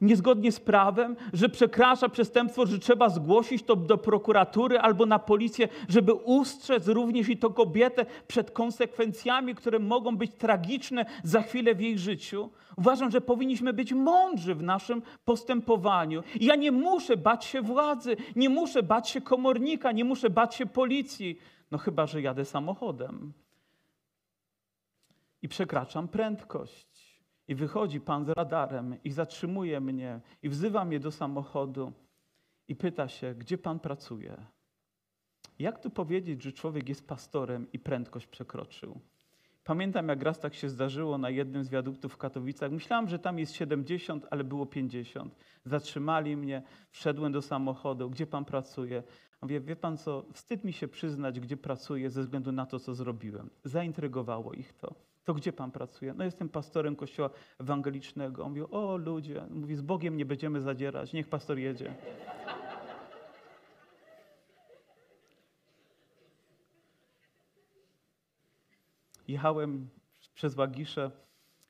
Niezgodnie 0.00 0.52
z 0.52 0.60
prawem, 0.60 1.16
że 1.32 1.48
przekracza 1.48 2.08
przestępstwo, 2.08 2.66
że 2.66 2.78
trzeba 2.78 3.08
zgłosić 3.08 3.62
to 3.62 3.76
do 3.76 3.98
prokuratury 3.98 4.78
albo 4.78 5.06
na 5.06 5.18
policję, 5.18 5.68
żeby 5.88 6.14
ustrzec 6.14 6.88
również 6.88 7.28
i 7.28 7.36
to 7.36 7.50
kobietę 7.50 8.06
przed 8.26 8.50
konsekwencjami, 8.50 9.54
które 9.54 9.78
mogą 9.78 10.16
być 10.16 10.34
tragiczne 10.34 11.04
za 11.24 11.42
chwilę 11.42 11.74
w 11.74 11.80
jej 11.80 11.98
życiu. 11.98 12.50
Uważam, 12.76 13.10
że 13.10 13.20
powinniśmy 13.20 13.72
być 13.72 13.92
mądrzy 13.92 14.54
w 14.54 14.62
naszym 14.62 15.02
postępowaniu. 15.24 16.22
Ja 16.40 16.56
nie 16.56 16.72
muszę 16.72 17.16
bać 17.16 17.44
się 17.44 17.62
władzy, 17.62 18.16
nie 18.36 18.48
muszę 18.48 18.82
bać 18.82 19.08
się 19.08 19.20
komornika, 19.20 19.92
nie 19.92 20.04
muszę 20.04 20.30
bać 20.30 20.54
się 20.54 20.66
policji. 20.66 21.38
No 21.70 21.78
chyba, 21.78 22.06
że 22.06 22.22
jadę 22.22 22.44
samochodem 22.44 23.32
i 25.42 25.48
przekraczam 25.48 26.08
prędkość. 26.08 26.95
I 27.48 27.54
wychodzi 27.54 28.00
pan 28.00 28.24
z 28.24 28.28
radarem 28.28 28.96
i 29.04 29.10
zatrzymuje 29.10 29.80
mnie 29.80 30.20
i 30.42 30.48
wzywa 30.48 30.84
mnie 30.84 31.00
do 31.00 31.10
samochodu 31.10 31.92
i 32.68 32.76
pyta 32.76 33.08
się, 33.08 33.34
gdzie 33.34 33.58
pan 33.58 33.80
pracuje? 33.80 34.36
Jak 35.58 35.78
tu 35.78 35.90
powiedzieć, 35.90 36.42
że 36.42 36.52
człowiek 36.52 36.88
jest 36.88 37.08
pastorem 37.08 37.72
i 37.72 37.78
prędkość 37.78 38.26
przekroczył? 38.26 39.00
Pamiętam, 39.64 40.08
jak 40.08 40.22
raz 40.22 40.40
tak 40.40 40.54
się 40.54 40.68
zdarzyło 40.68 41.18
na 41.18 41.30
jednym 41.30 41.64
z 41.64 41.68
wiaduktów 41.68 42.12
w 42.12 42.16
Katowicach. 42.16 42.72
Myślałem, 42.72 43.08
że 43.08 43.18
tam 43.18 43.38
jest 43.38 43.52
70, 43.52 44.26
ale 44.30 44.44
było 44.44 44.66
50. 44.66 45.36
Zatrzymali 45.64 46.36
mnie, 46.36 46.62
wszedłem 46.90 47.32
do 47.32 47.42
samochodu. 47.42 48.10
Gdzie 48.10 48.26
pan 48.26 48.44
pracuje? 48.44 49.02
Mówię, 49.42 49.60
wie 49.60 49.76
pan 49.76 49.96
co, 49.96 50.24
wstyd 50.32 50.64
mi 50.64 50.72
się 50.72 50.88
przyznać, 50.88 51.40
gdzie 51.40 51.56
pracuję 51.56 52.10
ze 52.10 52.22
względu 52.22 52.52
na 52.52 52.66
to, 52.66 52.78
co 52.78 52.94
zrobiłem. 52.94 53.50
Zaintrygowało 53.64 54.52
ich 54.52 54.72
to. 54.72 54.94
To 55.26 55.34
gdzie 55.34 55.52
pan 55.52 55.70
pracuje? 55.70 56.14
No 56.14 56.24
jestem 56.24 56.48
pastorem 56.48 56.96
kościoła 56.96 57.30
ewangelicznego. 57.58 58.44
On 58.44 58.48
mówi, 58.48 58.62
o 58.70 58.96
ludzie, 58.96 59.46
mówi, 59.50 59.76
z 59.76 59.82
Bogiem 59.82 60.16
nie 60.16 60.24
będziemy 60.24 60.60
zadzierać, 60.60 61.12
niech 61.12 61.28
pastor 61.28 61.58
jedzie. 61.58 61.94
Jechałem 69.28 69.88
przez 70.34 70.56
Łagisze 70.56 71.10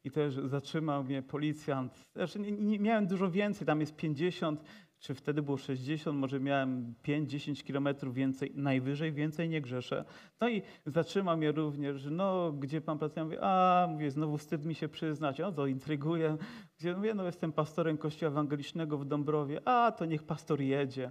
i 0.05 0.11
też 0.11 0.35
zatrzymał 0.45 1.05
mnie 1.05 1.23
policjant. 1.23 2.13
Też 2.13 2.37
nie, 2.37 2.53
nie 2.53 2.79
miałem 2.79 3.07
dużo 3.07 3.31
więcej, 3.31 3.67
tam 3.67 3.81
jest 3.81 3.97
50 3.97 4.65
czy 4.99 5.15
wtedy 5.15 5.43
było 5.43 5.57
60, 5.57 6.19
może 6.19 6.41
miałem 6.41 6.95
5-10 7.05 7.65
kilometrów 7.65 8.15
więcej, 8.15 8.53
najwyżej 8.55 9.13
więcej 9.13 9.49
nie 9.49 9.61
grzeszę. 9.61 10.05
No 10.41 10.49
i 10.49 10.63
zatrzymał 10.87 11.37
mnie 11.37 11.53
również, 11.53 12.07
no, 12.11 12.53
gdzie 12.53 12.81
pan 12.81 12.99
pracuje? 12.99 13.21
Ja 13.21 13.25
mówię, 13.25 13.39
a, 13.43 13.87
mówię, 13.91 14.11
znowu 14.11 14.39
wstyd 14.39 14.65
mi 14.65 14.75
się 14.75 14.89
przyznać, 14.89 15.41
o, 15.41 15.53
to 15.53 15.67
intryguje. 15.67 16.37
Gdzie, 16.79 16.97
mówię, 16.97 17.15
no 17.15 17.25
jestem 17.25 17.53
pastorem 17.53 17.99
kościoła 17.99 18.33
ewangelicznego 18.33 18.99
w 18.99 19.05
Dąbrowie, 19.05 19.69
a, 19.69 19.93
to 19.93 20.05
niech 20.05 20.23
pastor 20.23 20.61
jedzie. 20.61 21.11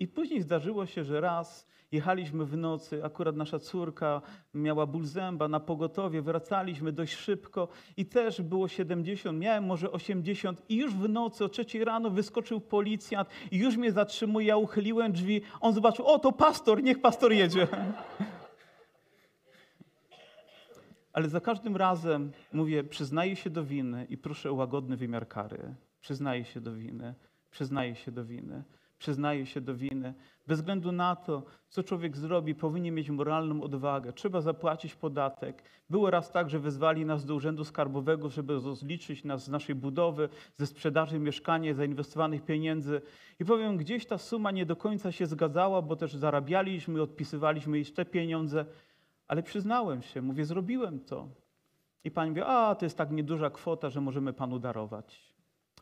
I 0.00 0.08
później 0.08 0.42
zdarzyło 0.42 0.86
się, 0.86 1.04
że 1.04 1.20
raz 1.20 1.66
Jechaliśmy 1.94 2.44
w 2.44 2.56
nocy, 2.56 3.04
akurat 3.04 3.36
nasza 3.36 3.58
córka 3.58 4.22
miała 4.54 4.86
ból 4.86 5.04
zęba 5.04 5.48
na 5.48 5.60
pogotowie, 5.60 6.22
wracaliśmy 6.22 6.92
dość 6.92 7.14
szybko 7.14 7.68
i 7.96 8.06
też 8.06 8.42
było 8.42 8.68
70, 8.68 9.40
miałem 9.40 9.64
może 9.64 9.92
80 9.92 10.62
i 10.68 10.76
już 10.76 10.94
w 10.94 11.08
nocy 11.08 11.44
o 11.44 11.48
trzeciej 11.48 11.84
rano 11.84 12.10
wyskoczył 12.10 12.60
policjant 12.60 13.28
i 13.50 13.58
już 13.58 13.76
mnie 13.76 13.92
zatrzymuje, 13.92 14.46
ja 14.46 14.56
uchyliłem 14.56 15.12
drzwi, 15.12 15.42
on 15.60 15.74
zobaczył, 15.74 16.06
o 16.06 16.18
to 16.18 16.32
pastor, 16.32 16.82
niech 16.82 17.00
pastor 17.00 17.32
jedzie. 17.32 17.68
Ale 21.12 21.28
za 21.28 21.40
każdym 21.40 21.76
razem 21.76 22.32
mówię, 22.52 22.84
przyznaję 22.84 23.36
się 23.36 23.50
do 23.50 23.64
winy 23.64 24.06
i 24.10 24.18
proszę 24.18 24.50
o 24.50 24.54
łagodny 24.54 24.96
wymiar 24.96 25.28
kary. 25.28 25.74
Przyznaję 26.00 26.44
się 26.44 26.60
do 26.60 26.74
winy, 26.74 27.14
przyznaję 27.50 27.94
się 27.94 28.12
do 28.12 28.24
winy 28.24 28.64
przyznaje 28.98 29.46
się 29.46 29.60
do 29.60 29.74
winy. 29.74 30.14
Bez 30.46 30.58
względu 30.58 30.92
na 30.92 31.16
to, 31.16 31.42
co 31.68 31.82
człowiek 31.82 32.16
zrobi, 32.16 32.54
powinien 32.54 32.94
mieć 32.94 33.10
moralną 33.10 33.62
odwagę. 33.62 34.12
Trzeba 34.12 34.40
zapłacić 34.40 34.94
podatek. 34.94 35.62
Było 35.90 36.10
raz 36.10 36.32
tak, 36.32 36.50
że 36.50 36.58
wezwali 36.58 37.04
nas 37.04 37.24
do 37.24 37.34
Urzędu 37.34 37.64
Skarbowego, 37.64 38.28
żeby 38.28 38.54
rozliczyć 38.54 39.24
nas 39.24 39.44
z 39.44 39.48
naszej 39.48 39.74
budowy, 39.74 40.28
ze 40.56 40.66
sprzedaży 40.66 41.18
mieszkania, 41.18 41.74
zainwestowanych 41.74 42.44
pieniędzy. 42.44 43.00
I 43.40 43.44
powiem, 43.44 43.76
gdzieś 43.76 44.06
ta 44.06 44.18
suma 44.18 44.50
nie 44.50 44.66
do 44.66 44.76
końca 44.76 45.12
się 45.12 45.26
zgadzała, 45.26 45.82
bo 45.82 45.96
też 45.96 46.14
zarabialiśmy, 46.14 47.02
odpisywaliśmy 47.02 47.78
jeszcze 47.78 48.04
pieniądze, 48.04 48.64
ale 49.28 49.42
przyznałem 49.42 50.02
się, 50.02 50.22
mówię, 50.22 50.44
zrobiłem 50.44 51.00
to. 51.00 51.28
I 52.04 52.10
pani 52.10 52.30
mówi, 52.30 52.42
a 52.46 52.74
to 52.74 52.86
jest 52.86 52.98
tak 52.98 53.10
nieduża 53.10 53.50
kwota, 53.50 53.90
że 53.90 54.00
możemy 54.00 54.32
panu 54.32 54.58
darować. 54.58 55.33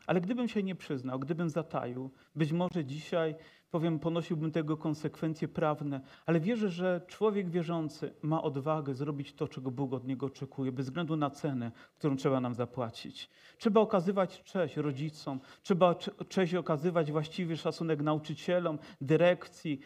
Ale 0.07 0.21
gdybym 0.21 0.47
się 0.47 0.63
nie 0.63 0.75
przyznał, 0.75 1.19
gdybym 1.19 1.49
zataił, 1.49 2.11
być 2.35 2.51
może 2.51 2.85
dzisiaj, 2.85 3.35
powiem, 3.71 3.99
ponosiłbym 3.99 4.51
tego 4.51 4.77
konsekwencje 4.77 5.47
prawne, 5.47 6.01
ale 6.25 6.39
wierzę, 6.39 6.69
że 6.69 7.01
człowiek 7.07 7.49
wierzący 7.49 8.13
ma 8.21 8.41
odwagę 8.41 8.93
zrobić 8.93 9.33
to, 9.33 9.47
czego 9.47 9.71
Bóg 9.71 9.93
od 9.93 10.07
niego 10.07 10.25
oczekuje, 10.25 10.71
bez 10.71 10.85
względu 10.85 11.15
na 11.15 11.29
cenę, 11.29 11.71
którą 11.95 12.15
trzeba 12.15 12.39
nam 12.39 12.53
zapłacić. 12.53 13.29
Trzeba 13.57 13.81
okazywać 13.81 14.43
cześć 14.43 14.77
rodzicom, 14.77 15.39
trzeba 15.61 15.95
cześć 16.29 16.55
okazywać 16.55 17.11
właściwy 17.11 17.57
szacunek 17.57 18.01
nauczycielom, 18.01 18.79
dyrekcji 19.01 19.79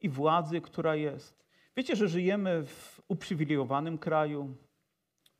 i 0.00 0.08
władzy, 0.08 0.60
która 0.60 0.96
jest. 0.96 1.44
Wiecie, 1.76 1.96
że 1.96 2.08
żyjemy 2.08 2.66
w 2.66 3.00
uprzywilejowanym 3.08 3.98
kraju, 3.98 4.54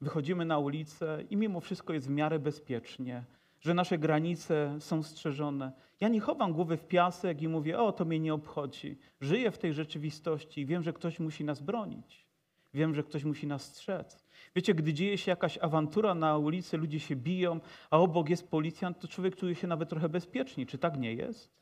wychodzimy 0.01 0.45
na 0.45 0.59
ulicę 0.59 1.25
i 1.31 1.37
mimo 1.37 1.61
wszystko 1.61 1.93
jest 1.93 2.07
w 2.07 2.11
miarę 2.11 2.39
bezpiecznie 2.39 3.25
że 3.61 3.75
nasze 3.75 3.99
granice 3.99 4.77
są 4.81 5.03
strzeżone. 5.03 5.73
Ja 6.01 6.09
nie 6.09 6.21
chowam 6.21 6.53
głowy 6.53 6.77
w 6.77 6.87
piasek 6.87 7.43
i 7.43 7.49
mówię, 7.49 7.79
o, 7.79 7.93
to 7.93 8.05
mnie 8.05 8.21
nie 8.21 8.35
obchodzi. 8.35 8.99
Żyję 9.21 9.51
w 9.51 9.59
tej 9.59 9.75
rzeczywistości 9.75 10.61
i 10.61 10.67
wiem, 10.67 10.83
że 10.83 10.93
ktoś 10.93 11.21
musi 11.21 11.45
nas 11.45 11.63
bronić. 11.63 12.27
Wiem, 12.75 12.95
że 12.95 13.03
ktoś 13.03 13.25
musi 13.25 13.47
nas 13.47 13.63
strzec. 13.63 14.25
Wiecie, 14.57 14.75
gdy 14.75 14.95
dzieje 14.95 15.19
się 15.19 15.31
jakaś 15.31 15.59
awantura 15.59 16.15
na 16.15 16.39
ulicy, 16.39 16.77
ludzie 16.77 17.01
się 17.01 17.17
biją, 17.17 17.61
a 17.91 17.99
obok 17.99 18.29
jest 18.29 18.51
policjant, 18.51 18.99
to 19.01 19.09
człowiek 19.09 19.37
czuje 19.37 19.55
się 19.55 19.67
nawet 19.67 19.89
trochę 19.89 20.09
bezpieczniej. 20.09 20.67
Czy 20.67 20.79
tak 20.79 20.99
nie 20.99 21.15
jest? 21.15 21.59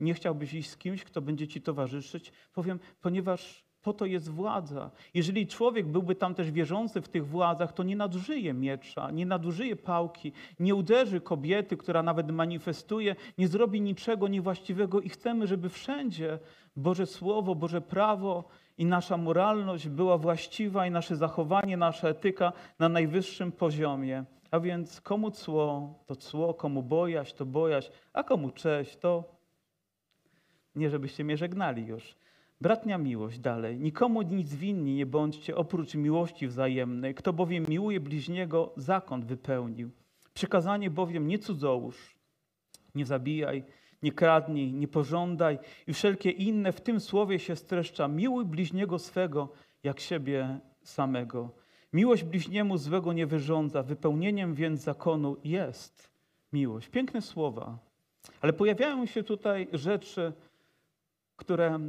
Nie 0.00 0.14
chciałbyś 0.14 0.54
iść 0.54 0.70
z 0.70 0.76
kimś, 0.76 1.04
kto 1.04 1.20
będzie 1.20 1.48
ci 1.48 1.62
towarzyszyć? 1.62 2.32
Powiem, 2.52 2.80
ponieważ 3.00 3.63
po 3.84 3.92
to 3.92 4.06
jest 4.06 4.30
władza. 4.30 4.90
Jeżeli 5.14 5.46
człowiek 5.46 5.86
byłby 5.86 6.14
tam 6.14 6.34
też 6.34 6.50
wierzący 6.50 7.00
w 7.00 7.08
tych 7.08 7.26
władzach, 7.26 7.72
to 7.72 7.82
nie 7.82 7.96
nadużyje 7.96 8.54
miecza, 8.54 9.10
nie 9.10 9.26
nadużyje 9.26 9.76
pałki, 9.76 10.32
nie 10.60 10.74
uderzy 10.74 11.20
kobiety, 11.20 11.76
która 11.76 12.02
nawet 12.02 12.30
manifestuje, 12.30 13.16
nie 13.38 13.48
zrobi 13.48 13.80
niczego 13.80 14.28
niewłaściwego 14.28 15.00
i 15.00 15.08
chcemy, 15.08 15.46
żeby 15.46 15.68
wszędzie 15.68 16.38
Boże 16.76 17.06
Słowo, 17.06 17.54
Boże 17.54 17.80
prawo 17.80 18.44
i 18.78 18.84
nasza 18.86 19.16
moralność 19.16 19.88
była 19.88 20.18
właściwa 20.18 20.86
i 20.86 20.90
nasze 20.90 21.16
zachowanie, 21.16 21.76
nasza 21.76 22.08
etyka 22.08 22.52
na 22.78 22.88
najwyższym 22.88 23.52
poziomie. 23.52 24.24
A 24.50 24.60
więc 24.60 25.00
komu 25.00 25.30
cło, 25.30 25.94
to 26.06 26.16
cło, 26.16 26.54
komu 26.54 26.82
bojaź, 26.82 27.32
to 27.32 27.46
bojaź, 27.46 27.90
a 28.12 28.22
komu 28.22 28.50
cześć, 28.50 28.96
to 28.96 29.24
nie 30.74 30.90
żebyście 30.90 31.24
mnie 31.24 31.36
żegnali 31.36 31.86
już. 31.86 32.16
Bratnia 32.60 32.98
miłość 32.98 33.38
dalej. 33.38 33.80
Nikomu 33.80 34.22
nic 34.22 34.54
winni 34.54 34.94
nie 34.94 35.06
bądźcie 35.06 35.56
oprócz 35.56 35.94
miłości 35.94 36.46
wzajemnej. 36.46 37.14
Kto 37.14 37.32
bowiem 37.32 37.64
miłuje 37.68 38.00
bliźniego, 38.00 38.72
zakon 38.76 39.24
wypełnił. 39.26 39.90
Przykazanie 40.34 40.90
bowiem 40.90 41.28
nie 41.28 41.38
cudzołóż, 41.38 42.16
nie 42.94 43.06
zabijaj, 43.06 43.64
nie 44.02 44.12
kradnij, 44.12 44.72
nie 44.72 44.88
pożądaj 44.88 45.58
i 45.86 45.94
wszelkie 45.94 46.30
inne 46.30 46.72
w 46.72 46.80
tym 46.80 47.00
słowie 47.00 47.38
się 47.38 47.56
streszcza. 47.56 48.08
Miłuj 48.08 48.44
bliźniego 48.44 48.98
swego 48.98 49.48
jak 49.82 50.00
siebie 50.00 50.60
samego. 50.82 51.50
Miłość 51.92 52.24
bliźniemu 52.24 52.78
złego 52.78 53.12
nie 53.12 53.26
wyrządza, 53.26 53.82
wypełnieniem 53.82 54.54
więc 54.54 54.80
zakonu 54.80 55.36
jest 55.44 56.10
miłość. 56.52 56.88
Piękne 56.88 57.22
słowa, 57.22 57.78
ale 58.40 58.52
pojawiają 58.52 59.06
się 59.06 59.22
tutaj 59.22 59.68
rzeczy, 59.72 60.32
które 61.36 61.80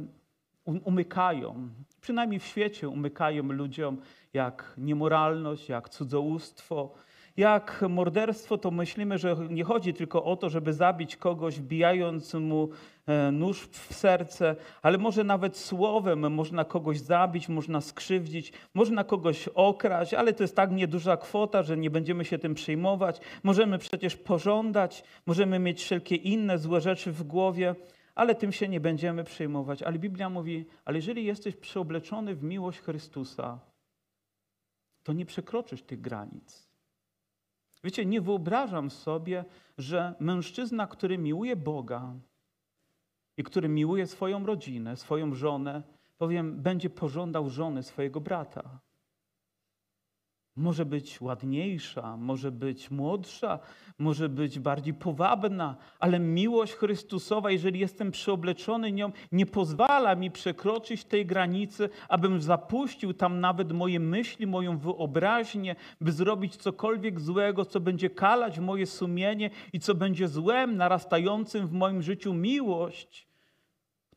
umykają, 0.66 1.68
przynajmniej 2.00 2.40
w 2.40 2.44
świecie 2.44 2.88
umykają 2.88 3.42
ludziom, 3.42 4.00
jak 4.32 4.74
niemoralność, 4.78 5.68
jak 5.68 5.88
cudzołóstwo, 5.88 6.94
jak 7.36 7.84
morderstwo, 7.88 8.58
to 8.58 8.70
myślimy, 8.70 9.18
że 9.18 9.36
nie 9.50 9.64
chodzi 9.64 9.94
tylko 9.94 10.24
o 10.24 10.36
to, 10.36 10.50
żeby 10.50 10.72
zabić 10.72 11.16
kogoś, 11.16 11.58
wbijając 11.58 12.34
mu 12.34 12.68
e, 13.06 13.32
nóż 13.32 13.60
w 13.60 13.94
serce, 13.94 14.56
ale 14.82 14.98
może 14.98 15.24
nawet 15.24 15.56
słowem 15.56 16.32
można 16.32 16.64
kogoś 16.64 17.00
zabić, 17.00 17.48
można 17.48 17.80
skrzywdzić, 17.80 18.52
można 18.74 19.04
kogoś 19.04 19.48
okraść, 19.48 20.14
ale 20.14 20.32
to 20.32 20.44
jest 20.44 20.56
tak 20.56 20.72
nieduża 20.72 21.16
kwota, 21.16 21.62
że 21.62 21.76
nie 21.76 21.90
będziemy 21.90 22.24
się 22.24 22.38
tym 22.38 22.54
przejmować. 22.54 23.20
Możemy 23.42 23.78
przecież 23.78 24.16
pożądać, 24.16 25.04
możemy 25.26 25.58
mieć 25.58 25.82
wszelkie 25.82 26.16
inne 26.16 26.58
złe 26.58 26.80
rzeczy 26.80 27.12
w 27.12 27.22
głowie, 27.22 27.74
ale 28.16 28.34
tym 28.34 28.52
się 28.52 28.68
nie 28.68 28.80
będziemy 28.80 29.24
przejmować. 29.24 29.82
Ale 29.82 29.98
Biblia 29.98 30.30
mówi, 30.30 30.66
ale 30.84 30.98
jeżeli 30.98 31.24
jesteś 31.24 31.56
przeobleczony 31.56 32.34
w 32.34 32.42
miłość 32.42 32.80
Chrystusa, 32.80 33.60
to 35.02 35.12
nie 35.12 35.26
przekroczysz 35.26 35.82
tych 35.82 36.00
granic. 36.00 36.70
Wiecie, 37.84 38.06
nie 38.06 38.20
wyobrażam 38.20 38.90
sobie, 38.90 39.44
że 39.78 40.14
mężczyzna, 40.20 40.86
który 40.86 41.18
miłuje 41.18 41.56
Boga 41.56 42.14
i 43.36 43.42
który 43.44 43.68
miłuje 43.68 44.06
swoją 44.06 44.46
rodzinę, 44.46 44.96
swoją 44.96 45.34
żonę, 45.34 45.82
powiem, 46.18 46.62
będzie 46.62 46.90
pożądał 46.90 47.48
żony 47.48 47.82
swojego 47.82 48.20
brata 48.20 48.80
może 50.56 50.84
być 50.84 51.20
ładniejsza, 51.20 52.16
może 52.16 52.52
być 52.52 52.90
młodsza, 52.90 53.58
może 53.98 54.28
być 54.28 54.58
bardziej 54.58 54.94
powabna, 54.94 55.76
ale 55.98 56.18
miłość 56.18 56.72
Chrystusowa, 56.72 57.50
jeżeli 57.50 57.80
jestem 57.80 58.10
przyobleczony 58.10 58.92
nią, 58.92 59.12
nie 59.32 59.46
pozwala 59.46 60.14
mi 60.14 60.30
przekroczyć 60.30 61.04
tej 61.04 61.26
granicy, 61.26 61.88
abym 62.08 62.40
zapuścił 62.40 63.14
tam 63.14 63.40
nawet 63.40 63.72
moje 63.72 64.00
myśli, 64.00 64.46
moją 64.46 64.78
wyobraźnię, 64.78 65.76
by 66.00 66.12
zrobić 66.12 66.56
cokolwiek 66.56 67.20
złego, 67.20 67.64
co 67.64 67.80
będzie 67.80 68.10
kalać 68.10 68.58
moje 68.58 68.86
sumienie 68.86 69.50
i 69.72 69.80
co 69.80 69.94
będzie 69.94 70.28
złem, 70.28 70.76
narastającym 70.76 71.66
w 71.66 71.72
moim 71.72 72.02
życiu 72.02 72.34
miłość 72.34 73.26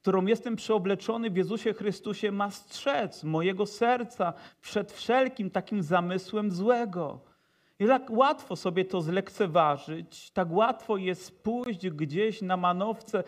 którą 0.01 0.25
jestem 0.25 0.55
przeobleczony 0.55 1.29
w 1.29 1.35
Jezusie 1.37 1.73
Chrystusie, 1.73 2.31
ma 2.31 2.51
strzec 2.51 3.23
mojego 3.23 3.65
serca 3.65 4.33
przed 4.61 4.91
wszelkim 4.91 5.49
takim 5.49 5.83
zamysłem 5.83 6.51
złego. 6.51 7.19
I 7.79 7.87
tak 7.87 8.11
łatwo 8.11 8.55
sobie 8.55 8.85
to 8.85 9.01
zlekceważyć, 9.01 10.31
tak 10.31 10.51
łatwo 10.51 10.97
jest 10.97 11.43
pójść 11.43 11.89
gdzieś 11.89 12.41
na 12.41 12.57
manowce 12.57 13.23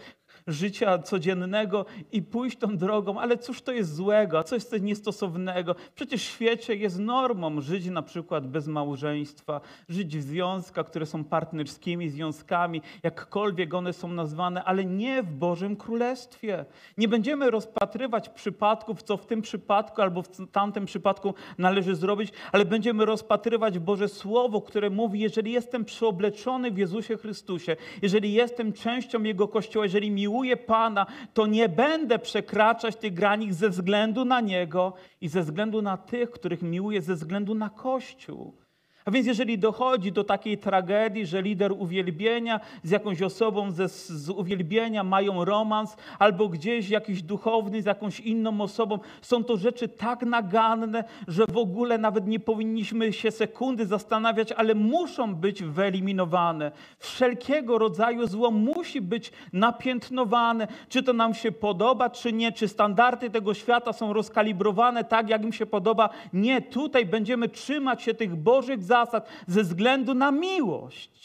życia 0.48 0.98
codziennego 1.00 1.86
i 2.12 2.22
pójść 2.22 2.58
tą 2.58 2.78
drogą, 2.78 3.20
ale 3.20 3.38
cóż 3.38 3.62
to 3.62 3.72
jest 3.72 3.96
złego, 3.96 4.44
co 4.44 4.56
jest 4.56 4.82
niestosownego? 4.82 5.76
Przecież 5.96 6.22
w 6.22 6.32
świecie 6.32 6.76
jest 6.76 7.00
normą 7.00 7.62
żyć 7.62 7.86
na 7.86 8.02
przykład 8.02 8.48
bez 8.48 8.68
małżeństwa, 8.68 9.62
żyć 9.90 10.18
w 10.18 10.22
związkach, 10.22 10.86
które 10.86 11.06
są 11.06 11.24
partnerskimi 11.24 12.10
związkami, 12.10 12.82
jakkolwiek 13.04 13.74
one 13.74 13.94
są 13.94 14.08
nazwane, 14.08 14.64
ale 14.64 14.86
nie 14.86 15.24
w 15.24 15.32
Bożym 15.32 15.76
Królestwie. 15.76 16.66
Nie 16.98 17.08
będziemy 17.08 17.52
rozpatrywać 17.52 18.30
przypadków, 18.30 19.04
co 19.04 19.18
w 19.18 19.26
tym 19.26 19.42
przypadku 19.42 20.02
albo 20.02 20.22
w 20.22 20.52
tamtym 20.52 20.86
przypadku 20.86 21.34
należy 21.58 21.96
zrobić, 21.96 22.34
ale 22.52 22.66
będziemy 22.66 23.06
rozpatrywać 23.06 23.80
Boże 23.80 24.10
Słowo, 24.10 24.62
które 24.62 24.90
mówi, 24.90 25.20
jeżeli 25.20 25.52
jestem 25.52 25.86
przeobleczony 25.86 26.72
w 26.72 26.78
Jezusie 26.78 27.18
Chrystusie, 27.18 27.76
jeżeli 28.02 28.34
jestem 28.34 28.74
częścią 28.74 29.24
Jego 29.24 29.48
Kościoła, 29.48 29.86
jeżeli 29.86 30.12
miłuję 30.12 30.21
miłuję 30.22 30.58
Pana, 30.58 31.06
to 31.34 31.48
nie 31.48 31.70
będę 31.70 32.20
przekraczać 32.20 32.96
tych 32.96 33.14
granic 33.14 33.56
ze 33.56 33.70
względu 33.70 34.26
na 34.26 34.42
Niego 34.42 34.94
i 35.22 35.28
ze 35.28 35.42
względu 35.42 35.82
na 35.82 35.98
tych, 35.98 36.32
których 36.32 36.62
miłuję, 36.62 37.02
ze 37.02 37.16
względu 37.16 37.56
na 37.56 37.70
Kościół. 37.70 38.61
A 39.06 39.12
więc 39.12 39.28
jeżeli 39.28 39.58
dochodzi 39.58 40.12
do 40.12 40.24
takiej 40.24 40.58
tragedii, 40.58 41.26
że 41.26 41.42
lider 41.42 41.72
uwielbienia 41.72 42.60
z 42.84 42.92
jakąś 42.92 43.22
osobą 43.22 43.72
ze, 43.72 43.90
z 43.90 44.30
uwielbienia 44.30 45.04
mają 45.04 45.46
romans, 45.46 45.98
albo 46.20 46.50
gdzieś 46.50 46.90
jakiś 46.90 47.24
duchowny 47.24 47.82
z 47.82 47.86
jakąś 47.86 48.20
inną 48.20 48.62
osobą, 48.62 49.00
są 49.22 49.44
to 49.44 49.58
rzeczy 49.58 49.88
tak 49.88 50.22
naganne, 50.22 51.04
że 51.28 51.46
w 51.48 51.58
ogóle 51.58 51.98
nawet 51.98 52.28
nie 52.28 52.40
powinniśmy 52.40 53.14
się 53.14 53.32
sekundy 53.32 53.86
zastanawiać, 53.86 54.52
ale 54.52 54.76
muszą 54.76 55.36
być 55.36 55.64
wyeliminowane. 55.64 56.72
Wszelkiego 57.00 57.78
rodzaju 57.78 58.28
zło 58.28 58.52
musi 58.52 59.02
być 59.02 59.32
napiętnowane, 59.54 60.68
czy 60.90 61.04
to 61.04 61.14
nam 61.14 61.34
się 61.34 61.52
podoba, 61.52 62.10
czy 62.10 62.34
nie, 62.34 62.52
czy 62.52 62.68
standardy 62.68 63.30
tego 63.30 63.54
świata 63.54 63.94
są 63.94 64.14
rozkalibrowane 64.14 65.04
tak, 65.04 65.30
jak 65.30 65.44
im 65.44 65.54
się 65.54 65.66
podoba. 65.66 66.10
Nie, 66.34 66.62
tutaj 66.62 67.06
będziemy 67.06 67.50
trzymać 67.50 68.02
się 68.02 68.14
tych 68.14 68.36
Bożych 68.36 68.84
zasad 68.92 69.24
ze 69.48 69.64
względu 69.64 70.14
na 70.14 70.32
miłość. 70.32 71.16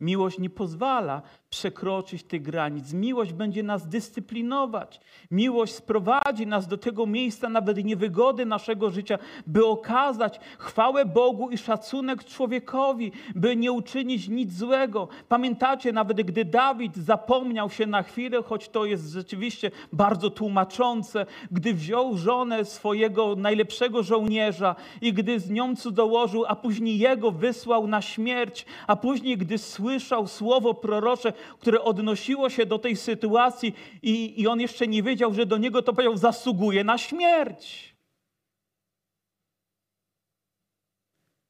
Miłość 0.00 0.38
nie 0.38 0.50
pozwala 0.50 1.22
przekroczyć 1.52 2.24
tych 2.24 2.42
granic. 2.42 2.92
Miłość 2.92 3.32
będzie 3.32 3.62
nas 3.62 3.88
dyscyplinować. 3.88 5.00
Miłość 5.30 5.74
sprowadzi 5.74 6.46
nas 6.46 6.66
do 6.66 6.78
tego 6.78 7.06
miejsca, 7.06 7.48
nawet 7.48 7.84
niewygody 7.84 8.46
naszego 8.46 8.90
życia, 8.90 9.18
by 9.46 9.66
okazać 9.66 10.40
chwałę 10.58 11.04
Bogu 11.06 11.50
i 11.50 11.58
szacunek 11.58 12.24
człowiekowi, 12.24 13.12
by 13.34 13.56
nie 13.56 13.72
uczynić 13.72 14.28
nic 14.28 14.52
złego. 14.52 15.08
Pamiętacie, 15.28 15.92
nawet 15.92 16.22
gdy 16.22 16.44
Dawid 16.44 16.96
zapomniał 16.96 17.70
się 17.70 17.86
na 17.86 18.02
chwilę, 18.02 18.42
choć 18.42 18.68
to 18.68 18.84
jest 18.84 19.10
rzeczywiście 19.10 19.70
bardzo 19.92 20.30
tłumaczące, 20.30 21.26
gdy 21.50 21.74
wziął 21.74 22.16
żonę 22.16 22.64
swojego 22.64 23.36
najlepszego 23.36 24.02
żołnierza 24.02 24.76
i 25.00 25.12
gdy 25.12 25.40
z 25.40 25.50
nią 25.50 25.76
cudzołożył, 25.76 26.44
a 26.48 26.56
później 26.56 26.98
jego 26.98 27.30
wysłał 27.30 27.86
na 27.86 28.02
śmierć, 28.02 28.66
a 28.86 28.96
później, 28.96 29.36
gdy 29.36 29.58
słyszał 29.58 30.26
słowo 30.26 30.74
prorocze, 30.74 31.32
które 31.58 31.82
odnosiło 31.82 32.50
się 32.50 32.66
do 32.66 32.78
tej 32.78 32.96
sytuacji 32.96 33.74
i, 34.02 34.40
i 34.40 34.46
on 34.46 34.60
jeszcze 34.60 34.86
nie 34.86 35.02
wiedział, 35.02 35.34
że 35.34 35.46
do 35.46 35.58
niego 35.58 35.82
to 35.82 35.92
powiedział, 35.92 36.16
zasługuje 36.16 36.84
na 36.84 36.98
śmierć. 36.98 37.92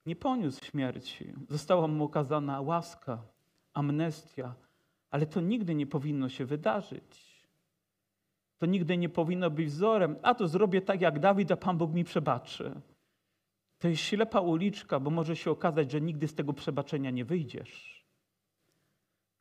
Nie 0.07 0.17
poniósł 0.17 0.65
śmierci. 0.65 1.33
Została 1.49 1.89
mu 1.89 2.05
okazana 2.05 2.61
łaska, 2.61 3.23
amnestia, 3.75 4.55
ale 5.11 5.27
to 5.27 5.41
nigdy 5.41 5.75
nie 5.75 5.87
powinno 5.87 6.29
się 6.29 6.45
wydarzyć. 6.45 7.33
To 8.59 8.67
nigdy 8.67 8.97
nie 8.97 9.09
powinno 9.09 9.51
być 9.51 9.67
wzorem. 9.67 10.17
A 10.23 10.35
to 10.35 10.49
zrobię 10.49 10.81
tak 10.81 11.01
jak 11.01 11.19
Dawid, 11.19 11.53
a 11.53 11.57
Pan 11.57 11.79
Bóg 11.79 11.93
mi 11.93 12.05
przebaczy. 12.05 12.81
To 13.79 13.89
jest 13.89 14.03
ślepa 14.03 14.41
uliczka, 14.41 15.01
bo 15.01 15.11
może 15.11 15.37
się 15.37 15.51
okazać, 15.51 15.91
że 15.91 16.01
nigdy 16.01 16.29
z 16.29 16.35
tego 16.35 16.53
przebaczenia 16.53 17.11
nie 17.11 17.25
wyjdziesz. 17.25 18.02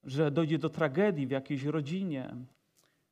Że 0.04 0.32
dojdzie 0.32 0.60
do 0.60 0.70
tragedii 0.70 1.28
w 1.28 1.32
jakiejś 1.32 1.64
rodzinie, 1.64 2.36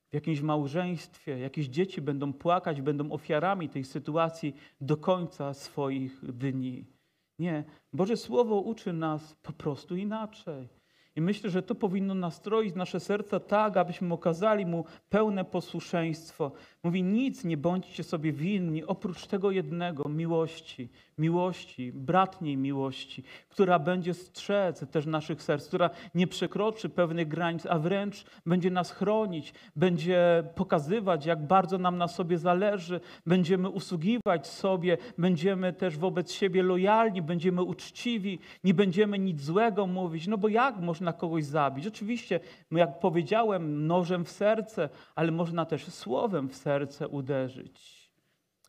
w 0.10 0.13
jakimś 0.13 0.41
małżeństwie, 0.41 1.39
jakieś 1.39 1.67
dzieci 1.67 2.02
będą 2.02 2.34
płakać, 2.34 2.82
będą 2.82 3.12
ofiarami 3.12 3.69
tej 3.69 3.84
sytuacji 3.84 4.56
do 4.82 4.97
końca 4.97 5.54
swoich 5.54 6.32
dni. 6.34 6.86
Nie, 7.39 7.63
Boże 7.93 8.17
Słowo 8.17 8.60
uczy 8.60 8.93
nas 8.93 9.36
po 9.36 9.54
prostu 9.54 9.95
inaczej. 9.95 10.79
I 11.15 11.22
myślę, 11.22 11.50
że 11.50 11.63
to 11.63 11.76
powinno 11.76 12.13
nastroić 12.13 12.76
nasze 12.76 13.00
serca 13.00 13.39
tak, 13.39 13.78
abyśmy 13.78 14.13
okazali 14.13 14.65
Mu 14.65 14.86
pełne 15.10 15.45
posłuszeństwo. 15.45 16.52
Mówi, 16.84 17.04
nic 17.04 17.43
nie 17.43 17.58
bądźcie 17.58 18.04
sobie 18.04 18.32
winni 18.32 18.84
oprócz 18.84 19.28
tego 19.28 19.52
jednego, 19.52 20.10
miłości, 20.10 20.89
miłości, 21.17 21.91
bratniej 21.91 22.58
miłości, 22.58 23.24
która 23.50 23.80
będzie 23.80 24.13
strzec 24.13 24.91
też 24.91 25.06
naszych 25.06 25.43
serc, 25.43 25.67
która 25.67 25.89
nie 26.15 26.28
przekroczy 26.28 26.89
pewnych 26.89 27.28
granic, 27.28 27.65
a 27.65 27.80
wręcz 27.80 28.26
będzie 28.45 28.72
nas 28.72 28.91
chronić, 28.91 29.54
będzie 29.76 30.43
pokazywać, 30.56 31.26
jak 31.26 31.48
bardzo 31.48 31.78
nam 31.78 31.98
na 31.98 32.08
sobie 32.08 32.38
zależy, 32.38 33.00
będziemy 33.26 33.69
usługiwać 33.69 34.48
sobie, 34.48 34.98
będziemy 35.17 35.74
też 35.74 35.98
wobec 35.98 36.32
siebie 36.32 36.63
lojalni, 36.63 37.22
będziemy 37.22 37.63
uczciwi, 37.63 38.39
nie 38.63 38.74
będziemy 38.74 39.19
nic 39.19 39.41
złego 39.41 39.88
mówić, 39.88 40.28
no 40.28 40.38
bo 40.38 40.48
jak 40.48 40.78
można 40.80 40.99
kogoś 41.14 41.46
zabić? 41.46 41.88
Oczywiście, 41.88 42.40
jak 42.72 43.00
powiedziałem, 43.00 43.88
nożem 43.88 44.26
w 44.26 44.32
serce, 44.32 44.90
ale 45.16 45.32
można 45.32 45.66
też 45.66 45.88
słowem 45.88 46.50
w 46.50 46.56
serce 46.56 47.08
uderzyć. 47.08 48.00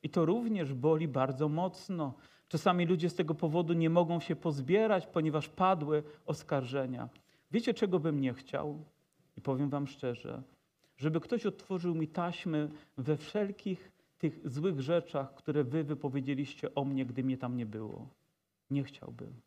I 0.02 0.10
to 0.10 0.24
również 0.24 0.74
boli 0.74 1.08
bardzo 1.08 1.48
mocno. 1.48 2.14
Czasami 2.48 2.86
ludzie 2.86 3.10
z 3.10 3.14
tego 3.14 3.34
powodu 3.34 3.72
nie 3.72 3.90
mogą 3.90 4.20
się 4.20 4.36
pozbierać, 4.36 5.06
ponieważ 5.06 5.48
padły 5.48 6.02
oskarżenia. 6.26 7.08
Wiecie, 7.50 7.74
czego 7.74 8.00
bym 8.00 8.20
nie 8.20 8.34
chciał? 8.34 8.84
I 9.36 9.40
powiem 9.40 9.70
Wam 9.70 9.86
szczerze, 9.86 10.42
żeby 10.96 11.20
ktoś 11.20 11.46
otworzył 11.46 11.94
mi 11.94 12.08
taśmy 12.08 12.70
we 12.96 13.16
wszelkich 13.16 13.92
tych 14.18 14.50
złych 14.50 14.80
rzeczach, 14.80 15.34
które 15.34 15.64
Wy 15.64 15.84
wypowiedzieliście 15.84 16.74
o 16.74 16.84
mnie, 16.84 17.06
gdy 17.06 17.24
mnie 17.24 17.38
tam 17.38 17.56
nie 17.56 17.66
było. 17.66 18.08
Nie 18.70 18.84
chciałbym, 18.84 19.40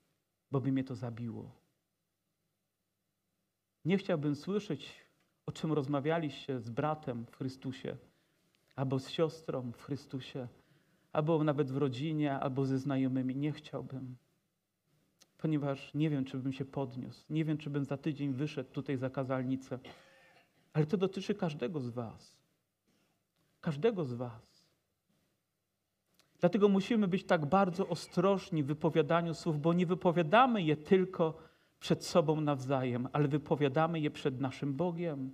bo 0.51 0.61
by 0.61 0.71
mnie 0.71 0.83
to 0.83 0.95
zabiło. 0.95 1.62
Nie 3.85 3.97
chciałbym 3.97 4.35
słyszeć, 4.35 5.05
o 5.45 5.51
czym 5.51 5.73
rozmawialiście 5.73 6.59
z 6.59 6.69
bratem 6.69 7.25
w 7.25 7.35
Chrystusie, 7.35 7.97
albo 8.75 8.99
z 8.99 9.09
siostrą 9.09 9.71
w 9.71 9.81
Chrystusie 9.81 10.47
albo 11.13 11.43
nawet 11.43 11.71
w 11.71 11.77
rodzinie, 11.77 12.39
albo 12.39 12.65
ze 12.65 12.79
znajomymi. 12.79 13.35
Nie 13.35 13.51
chciałbym, 13.51 14.15
ponieważ 15.37 15.93
nie 15.93 16.09
wiem, 16.09 16.25
czy 16.25 16.37
bym 16.37 16.53
się 16.53 16.65
podniósł. 16.65 17.25
Nie 17.29 17.45
wiem, 17.45 17.57
czy 17.57 17.69
bym 17.69 17.85
za 17.85 17.97
tydzień 17.97 18.33
wyszedł 18.33 18.69
tutaj 18.69 18.97
za 18.97 19.09
kazalnicę. 19.09 19.79
Ale 20.73 20.85
to 20.85 20.97
dotyczy 20.97 21.35
każdego 21.35 21.79
z 21.79 21.89
Was. 21.89 22.37
Każdego 23.61 24.05
z 24.05 24.13
Was. 24.13 24.63
Dlatego 26.39 26.69
musimy 26.69 27.07
być 27.07 27.23
tak 27.23 27.45
bardzo 27.45 27.87
ostrożni 27.87 28.63
w 28.63 28.67
wypowiadaniu 28.67 29.33
słów, 29.33 29.61
bo 29.61 29.73
nie 29.73 29.85
wypowiadamy 29.85 30.61
je 30.61 30.77
tylko 30.77 31.37
przed 31.83 32.05
sobą 32.05 32.41
nawzajem, 32.41 33.07
ale 33.13 33.27
wypowiadamy 33.27 33.99
je 33.99 34.11
przed 34.11 34.41
naszym 34.41 34.73
Bogiem. 34.73 35.31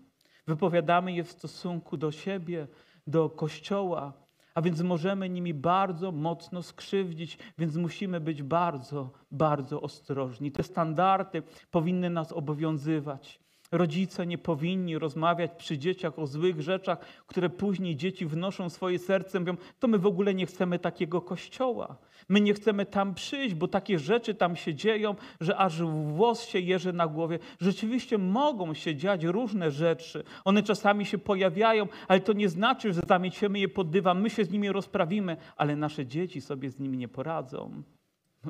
Wypowiadamy 0.48 1.14
je 1.14 1.24
w 1.24 1.32
stosunku 1.32 1.98
do 1.98 2.12
siebie, 2.12 2.68
do 3.08 3.30
Kościoła, 3.30 4.14
a 4.56 4.62
więc 4.62 4.82
możemy 4.82 5.30
nimi 5.30 5.54
bardzo 5.54 6.12
mocno 6.12 6.64
skrzywdzić, 6.64 7.38
więc 7.58 7.76
musimy 7.76 8.20
być 8.20 8.44
bardzo, 8.44 9.12
bardzo 9.32 9.82
ostrożni. 9.82 10.52
Te 10.52 10.64
standardy 10.64 11.44
powinny 11.72 12.10
nas 12.10 12.32
obowiązywać. 12.32 13.40
Rodzice 13.72 14.28
nie 14.28 14.38
powinni 14.38 14.98
rozmawiać 14.98 15.52
przy 15.58 15.78
dzieciach 15.78 16.20
o 16.20 16.28
złych 16.28 16.62
rzeczach, 16.62 17.00
które 17.28 17.50
później 17.50 17.96
dzieci 17.96 18.26
wnoszą 18.26 18.70
swoje 18.70 19.00
serce, 19.00 19.40
mówią, 19.40 19.58
to 19.80 19.88
my 19.88 19.98
w 20.00 20.06
ogóle 20.06 20.34
nie 20.34 20.46
chcemy 20.46 20.80
takiego 20.80 21.22
kościoła. 21.22 21.98
My 22.30 22.42
nie 22.42 22.54
chcemy 22.54 22.86
tam 22.86 23.14
przyjść, 23.14 23.56
bo 23.56 23.68
takie 23.68 24.00
rzeczy 24.00 24.36
tam 24.36 24.56
się 24.56 24.76
dzieją, 24.76 25.16
że 25.42 25.58
aż 25.58 25.82
włos 25.82 26.44
się 26.44 26.60
jeży 26.60 26.94
na 26.94 27.08
głowie. 27.08 27.40
Rzeczywiście 27.60 28.18
mogą 28.18 28.74
się 28.74 28.96
dziać 28.96 29.24
różne 29.24 29.72
rzeczy. 29.72 30.24
One 30.46 30.64
czasami 30.64 31.06
się 31.06 31.18
pojawiają, 31.18 31.88
ale 32.08 32.20
to 32.20 32.34
nie 32.34 32.50
znaczy, 32.50 32.94
że 32.94 33.02
zamieciemy 33.08 33.60
je 33.60 33.68
pod 33.68 33.90
dywan. 33.90 34.22
My 34.22 34.30
się 34.30 34.46
z 34.46 34.52
nimi 34.52 34.72
rozprawimy, 34.72 35.38
ale 35.58 35.76
nasze 35.76 36.06
dzieci 36.06 36.42
sobie 36.42 36.70
z 36.70 36.80
nimi 36.80 36.98
nie 36.98 37.08
poradzą. 37.08 37.84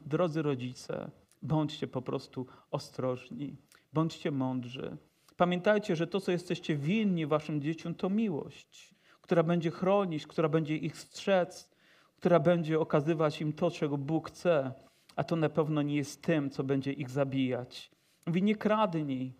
Drodzy 0.05 0.41
rodzice, 0.41 1.11
bądźcie 1.41 1.87
po 1.87 2.01
prostu 2.01 2.45
ostrożni, 2.71 3.55
bądźcie 3.93 4.31
mądrzy. 4.31 4.97
Pamiętajcie, 5.39 5.95
że 5.95 6.07
to, 6.07 6.21
co 6.21 6.31
jesteście 6.31 6.75
winni 6.75 7.25
waszym 7.25 7.61
dzieciom, 7.61 7.95
to 7.95 8.09
miłość, 8.09 8.95
która 9.21 9.43
będzie 9.43 9.71
chronić, 9.71 10.27
która 10.27 10.49
będzie 10.49 10.77
ich 10.77 10.97
strzec, 10.97 11.69
która 12.17 12.39
będzie 12.39 12.79
okazywać 12.79 13.41
im 13.41 13.53
to, 13.53 13.71
czego 13.71 13.97
Bóg 13.97 14.27
chce, 14.27 14.73
a 15.15 15.23
to 15.23 15.35
na 15.35 15.49
pewno 15.49 15.81
nie 15.81 15.95
jest 15.95 16.21
tym, 16.21 16.49
co 16.49 16.63
będzie 16.63 16.93
ich 16.93 17.09
zabijać. 17.09 17.91
Mówi, 18.25 18.43
nie 18.43 18.55
kradnij. 18.55 19.33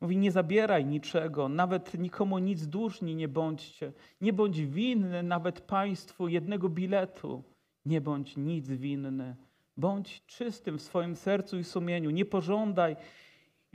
Mówi, 0.00 0.16
nie 0.16 0.32
zabieraj 0.32 0.86
niczego, 0.86 1.48
nawet 1.48 1.98
nikomu 1.98 2.38
nic 2.38 2.66
dłużni 2.66 3.14
nie 3.14 3.28
bądźcie. 3.28 3.92
Nie 4.20 4.32
bądź 4.32 4.60
winny 4.60 5.22
nawet 5.22 5.60
państwu 5.60 6.28
jednego 6.28 6.68
biletu. 6.68 7.44
Nie 7.86 8.00
bądź 8.00 8.36
nic 8.36 8.68
winny. 8.68 9.36
Bądź 9.76 10.26
czystym 10.26 10.78
w 10.78 10.82
swoim 10.82 11.16
sercu 11.16 11.58
i 11.58 11.64
sumieniu. 11.64 12.10
Nie 12.10 12.24
pożądaj 12.24 12.96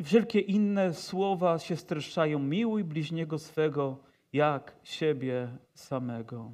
i 0.02 0.04
wszelkie 0.04 0.40
inne 0.40 0.94
słowa 0.94 1.60
się 1.60 1.76
streszczają. 1.76 2.40
Miłuj 2.40 2.84
bliźniego 2.84 3.40
swego 3.40 3.98
jak 4.34 4.76
siebie 4.84 5.48
samego. 5.74 6.52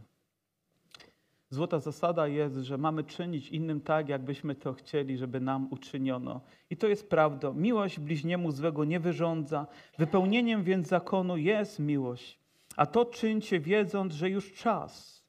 Złota 1.50 1.80
zasada 1.80 2.28
jest, 2.28 2.56
że 2.56 2.78
mamy 2.78 3.04
czynić 3.04 3.50
innym 3.50 3.82
tak, 3.82 4.10
jakbyśmy 4.10 4.56
to 4.56 4.74
chcieli, 4.74 5.18
żeby 5.18 5.40
nam 5.40 5.68
uczyniono. 5.72 6.42
I 6.70 6.78
to 6.78 6.88
jest 6.88 7.10
prawda. 7.10 7.54
Miłość 7.54 8.00
bliźniemu 8.00 8.52
złego 8.52 8.86
nie 8.86 9.00
wyrządza. 9.00 9.68
Wypełnieniem 9.98 10.64
więc 10.64 10.88
zakonu 10.88 11.38
jest 11.38 11.80
miłość. 11.80 12.40
A 12.78 12.86
to 12.86 13.06
czyńcie 13.06 13.60
wiedząc, 13.60 14.14
że 14.14 14.30
już 14.30 14.54
czas, 14.54 15.24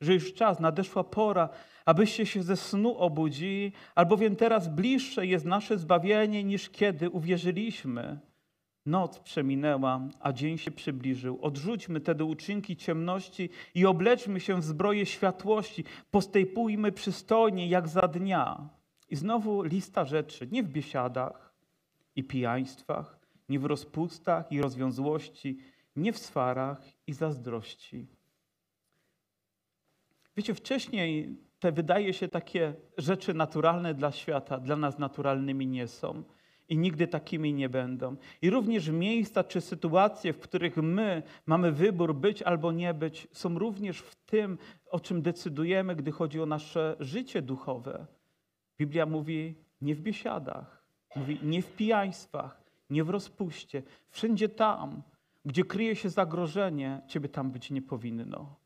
że 0.00 0.14
już 0.14 0.34
czas, 0.34 0.60
nadeszła 0.60 1.04
pora, 1.04 1.48
abyście 1.84 2.26
się 2.26 2.42
ze 2.42 2.56
snu 2.56 2.98
obudzili, 2.98 3.72
albowiem 3.94 4.36
teraz 4.36 4.68
bliższe 4.68 5.26
jest 5.26 5.44
nasze 5.44 5.78
zbawienie 5.78 6.44
niż 6.44 6.70
kiedy 6.70 7.10
uwierzyliśmy. 7.10 8.20
Noc 8.86 9.18
przeminęła, 9.18 10.08
a 10.20 10.32
dzień 10.32 10.58
się 10.58 10.70
przybliżył. 10.70 11.38
Odrzućmy 11.42 12.00
te 12.00 12.24
uczynki 12.24 12.76
ciemności 12.76 13.50
i 13.74 13.86
obleczmy 13.86 14.40
się 14.40 14.60
w 14.60 14.64
zbroję 14.64 15.06
światłości. 15.06 15.84
Postępujmy 16.10 16.92
przystojnie 16.92 17.68
jak 17.68 17.88
za 17.88 18.08
dnia. 18.08 18.68
I 19.10 19.16
znowu 19.16 19.62
lista 19.62 20.04
rzeczy, 20.04 20.48
nie 20.52 20.62
w 20.62 20.68
biesiadach 20.68 21.54
i 22.16 22.24
pijaństwach, 22.24 23.18
nie 23.48 23.58
w 23.58 23.64
rozpustach 23.64 24.52
i 24.52 24.60
rozwiązłości, 24.60 25.58
nie 25.96 26.12
w 26.12 26.18
swarach 26.18 26.82
i 27.06 27.12
zazdrości. 27.12 28.06
Wiecie, 30.36 30.54
wcześniej 30.54 31.36
te 31.64 31.72
wydaje 31.72 32.12
się 32.12 32.28
takie 32.28 32.74
rzeczy 32.98 33.34
naturalne 33.34 33.94
dla 33.94 34.12
świata, 34.12 34.58
dla 34.58 34.76
nas 34.76 34.98
naturalnymi 34.98 35.66
nie 35.66 35.88
są. 35.88 36.22
i 36.68 36.78
nigdy 36.78 37.06
takimi 37.06 37.54
nie 37.54 37.68
będą. 37.68 38.16
I 38.42 38.50
również 38.50 38.88
miejsca 38.88 39.44
czy 39.44 39.60
sytuacje, 39.60 40.32
w 40.32 40.38
których 40.38 40.76
my 40.76 41.22
mamy 41.46 41.72
wybór 41.72 42.14
być 42.14 42.42
albo 42.42 42.72
nie 42.72 42.94
być, 42.94 43.28
są 43.32 43.58
również 43.58 43.98
w 43.98 44.14
tym, 44.16 44.58
o 44.90 45.00
czym 45.00 45.22
decydujemy, 45.22 45.96
gdy 45.96 46.12
chodzi 46.12 46.40
o 46.40 46.46
nasze 46.46 46.96
życie 47.00 47.42
duchowe. 47.42 48.06
Biblia 48.78 49.06
mówi 49.06 49.54
nie 49.80 49.94
w 49.94 50.00
biesiadach, 50.00 50.84
mówi 51.16 51.38
nie 51.42 51.62
w 51.62 51.76
pijaństwach, 51.76 52.62
nie 52.90 53.04
w 53.04 53.10
rozpuście. 53.10 53.82
Wszędzie 54.10 54.48
tam, 54.48 55.02
gdzie 55.44 55.64
kryje 55.64 55.96
się 55.96 56.08
zagrożenie, 56.10 57.00
ciebie 57.06 57.28
tam 57.28 57.50
być 57.50 57.70
nie 57.70 57.82
powinno. 57.82 58.63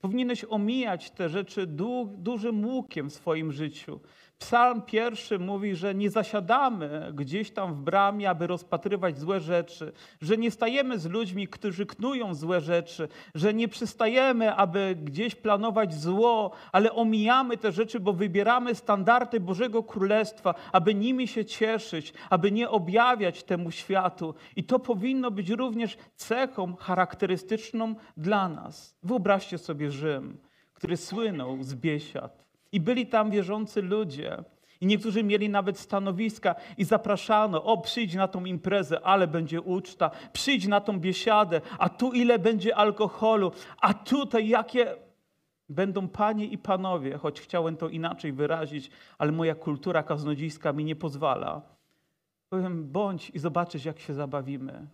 Powinieneś 0.00 0.44
omijać 0.48 1.10
te 1.10 1.28
rzeczy 1.28 1.66
du 1.66 2.14
dużym 2.18 2.64
łukiem 2.66 3.10
w 3.10 3.14
swoim 3.14 3.52
życiu. 3.52 4.00
Psalm 4.40 4.82
pierwszy 4.82 5.38
mówi, 5.38 5.74
że 5.74 5.94
nie 5.94 6.10
zasiadamy 6.10 7.12
gdzieś 7.14 7.50
tam 7.50 7.74
w 7.74 7.80
bramie, 7.80 8.30
aby 8.30 8.46
rozpatrywać 8.46 9.18
złe 9.18 9.40
rzeczy, 9.40 9.92
że 10.20 10.36
nie 10.36 10.50
stajemy 10.50 10.98
z 10.98 11.06
ludźmi, 11.06 11.48
którzy 11.48 11.86
knują 11.86 12.34
złe 12.34 12.60
rzeczy, 12.60 13.08
że 13.34 13.54
nie 13.54 13.68
przystajemy, 13.68 14.54
aby 14.54 14.96
gdzieś 15.02 15.34
planować 15.34 15.94
zło, 15.94 16.50
ale 16.72 16.92
omijamy 16.92 17.56
te 17.56 17.72
rzeczy, 17.72 18.00
bo 18.00 18.12
wybieramy 18.12 18.74
standardy 18.74 19.40
Bożego 19.40 19.82
Królestwa, 19.82 20.54
aby 20.72 20.94
nimi 20.94 21.28
się 21.28 21.44
cieszyć, 21.44 22.12
aby 22.30 22.52
nie 22.52 22.70
objawiać 22.70 23.42
temu 23.42 23.70
światu. 23.70 24.34
I 24.56 24.64
to 24.64 24.78
powinno 24.78 25.30
być 25.30 25.50
również 25.50 25.98
cechą 26.16 26.76
charakterystyczną 26.76 27.94
dla 28.16 28.48
nas. 28.48 28.96
Wyobraźcie 29.02 29.58
sobie 29.58 29.90
Rzym, 29.90 30.38
który 30.74 30.96
słynął 30.96 31.62
z 31.62 31.74
biesiad 31.74 32.49
i 32.72 32.80
byli 32.80 33.06
tam 33.06 33.30
wierzący 33.30 33.82
ludzie. 33.82 34.44
I 34.80 34.86
niektórzy 34.86 35.24
mieli 35.24 35.48
nawet 35.48 35.78
stanowiska 35.78 36.54
i 36.78 36.84
zapraszano, 36.84 37.64
o 37.64 37.78
przyjdź 37.78 38.14
na 38.14 38.28
tą 38.28 38.44
imprezę, 38.44 39.00
ale 39.00 39.26
będzie 39.26 39.60
uczta, 39.60 40.10
przyjdź 40.32 40.66
na 40.66 40.80
tą 40.80 41.00
biesiadę, 41.00 41.60
a 41.78 41.88
tu 41.88 42.12
ile 42.12 42.38
będzie 42.38 42.76
alkoholu, 42.76 43.52
a 43.80 43.94
tutaj 43.94 44.48
jakie 44.48 44.94
będą 45.68 46.08
panie 46.08 46.46
i 46.46 46.58
panowie, 46.58 47.18
choć 47.18 47.40
chciałem 47.40 47.76
to 47.76 47.88
inaczej 47.88 48.32
wyrazić, 48.32 48.90
ale 49.18 49.32
moja 49.32 49.54
kultura 49.54 50.02
kaznodziejska 50.02 50.72
mi 50.72 50.84
nie 50.84 50.96
pozwala. 50.96 51.62
Powiem, 52.48 52.92
bądź 52.92 53.30
i 53.30 53.38
zobaczysz, 53.38 53.84
jak 53.84 54.00
się 54.00 54.14
zabawimy. 54.14 54.86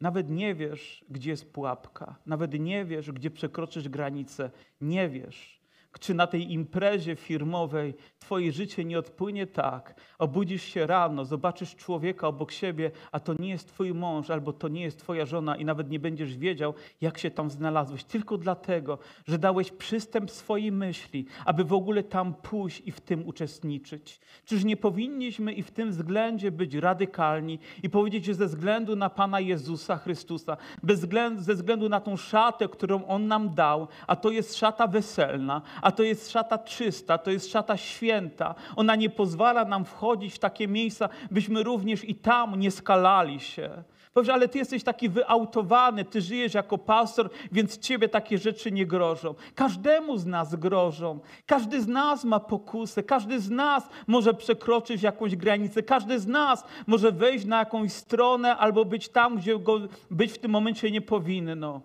Nawet 0.00 0.30
nie 0.30 0.54
wiesz, 0.54 1.04
gdzie 1.08 1.30
jest 1.30 1.52
pułapka, 1.52 2.16
nawet 2.26 2.60
nie 2.60 2.84
wiesz, 2.84 3.12
gdzie 3.12 3.30
przekroczysz 3.30 3.88
granicę, 3.88 4.50
nie 4.80 5.08
wiesz 5.08 5.59
czy 5.98 6.14
na 6.14 6.26
tej 6.26 6.52
imprezie 6.52 7.16
firmowej 7.16 7.94
Twoje 8.18 8.52
życie 8.52 8.84
nie 8.84 8.98
odpłynie 8.98 9.46
tak. 9.46 9.94
Obudzisz 10.18 10.62
się 10.62 10.86
rano, 10.86 11.24
zobaczysz 11.24 11.76
człowieka 11.76 12.28
obok 12.28 12.52
siebie, 12.52 12.90
a 13.12 13.20
to 13.20 13.34
nie 13.38 13.48
jest 13.48 13.68
Twój 13.68 13.94
mąż 13.94 14.30
albo 14.30 14.52
to 14.52 14.68
nie 14.68 14.82
jest 14.82 14.98
Twoja 14.98 15.26
żona 15.26 15.56
i 15.56 15.64
nawet 15.64 15.90
nie 15.90 16.00
będziesz 16.00 16.36
wiedział, 16.36 16.74
jak 17.00 17.18
się 17.18 17.30
tam 17.30 17.50
znalazłeś. 17.50 18.04
Tylko 18.04 18.38
dlatego, 18.38 18.98
że 19.26 19.38
dałeś 19.38 19.72
przystęp 19.72 20.30
swojej 20.30 20.72
myśli, 20.72 21.26
aby 21.44 21.64
w 21.64 21.72
ogóle 21.72 22.02
tam 22.02 22.34
pójść 22.34 22.82
i 22.86 22.92
w 22.92 23.00
tym 23.00 23.26
uczestniczyć. 23.26 24.20
Czyż 24.44 24.64
nie 24.64 24.76
powinniśmy 24.76 25.52
i 25.52 25.62
w 25.62 25.70
tym 25.70 25.90
względzie 25.90 26.50
być 26.50 26.74
radykalni 26.74 27.58
i 27.82 27.90
powiedzieć, 27.90 28.24
że 28.24 28.34
ze 28.34 28.46
względu 28.46 28.96
na 28.96 29.10
Pana 29.10 29.40
Jezusa 29.40 29.96
Chrystusa, 29.96 30.56
bez 30.82 31.00
względu, 31.00 31.42
ze 31.42 31.54
względu 31.54 31.88
na 31.88 32.00
tą 32.00 32.16
szatę, 32.16 32.68
którą 32.68 33.04
On 33.06 33.26
nam 33.26 33.54
dał, 33.54 33.88
a 34.06 34.16
to 34.16 34.30
jest 34.30 34.56
szata 34.56 34.86
weselna, 34.86 35.62
a 35.82 35.92
to 35.92 36.02
jest 36.02 36.30
szata 36.30 36.58
czysta, 36.58 37.18
to 37.18 37.30
jest 37.30 37.50
szata 37.50 37.76
święta. 37.76 38.54
Ona 38.76 38.96
nie 38.96 39.10
pozwala 39.10 39.64
nam 39.64 39.84
wchodzić 39.84 40.34
w 40.34 40.38
takie 40.38 40.68
miejsca, 40.68 41.08
byśmy 41.30 41.62
również 41.62 42.04
i 42.04 42.14
tam 42.14 42.60
nie 42.60 42.70
skalali 42.70 43.40
się. 43.40 43.84
Powiesz, 44.12 44.28
ale 44.28 44.48
ty 44.48 44.58
jesteś 44.58 44.84
taki 44.84 45.08
wyautowany, 45.08 46.04
ty 46.04 46.20
żyjesz 46.20 46.54
jako 46.54 46.78
pastor, 46.78 47.30
więc 47.52 47.78
ciebie 47.78 48.08
takie 48.08 48.38
rzeczy 48.38 48.72
nie 48.72 48.86
grożą. 48.86 49.34
Każdemu 49.54 50.16
z 50.16 50.26
nas 50.26 50.54
grożą. 50.54 51.20
Każdy 51.46 51.82
z 51.82 51.88
nas 51.88 52.24
ma 52.24 52.40
pokusę, 52.40 53.02
każdy 53.02 53.40
z 53.40 53.50
nas 53.50 53.88
może 54.06 54.34
przekroczyć 54.34 55.02
jakąś 55.02 55.36
granicę, 55.36 55.82
każdy 55.82 56.18
z 56.18 56.26
nas 56.26 56.64
może 56.86 57.12
wejść 57.12 57.44
na 57.44 57.58
jakąś 57.58 57.92
stronę 57.92 58.56
albo 58.56 58.84
być 58.84 59.08
tam, 59.08 59.36
gdzie 59.36 59.58
go 59.58 59.80
być 60.10 60.32
w 60.32 60.38
tym 60.38 60.50
momencie 60.50 60.90
nie 60.90 61.00
powinno. 61.00 61.80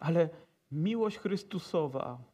Ale 0.00 0.28
miłość 0.72 1.18
Chrystusowa 1.18 2.33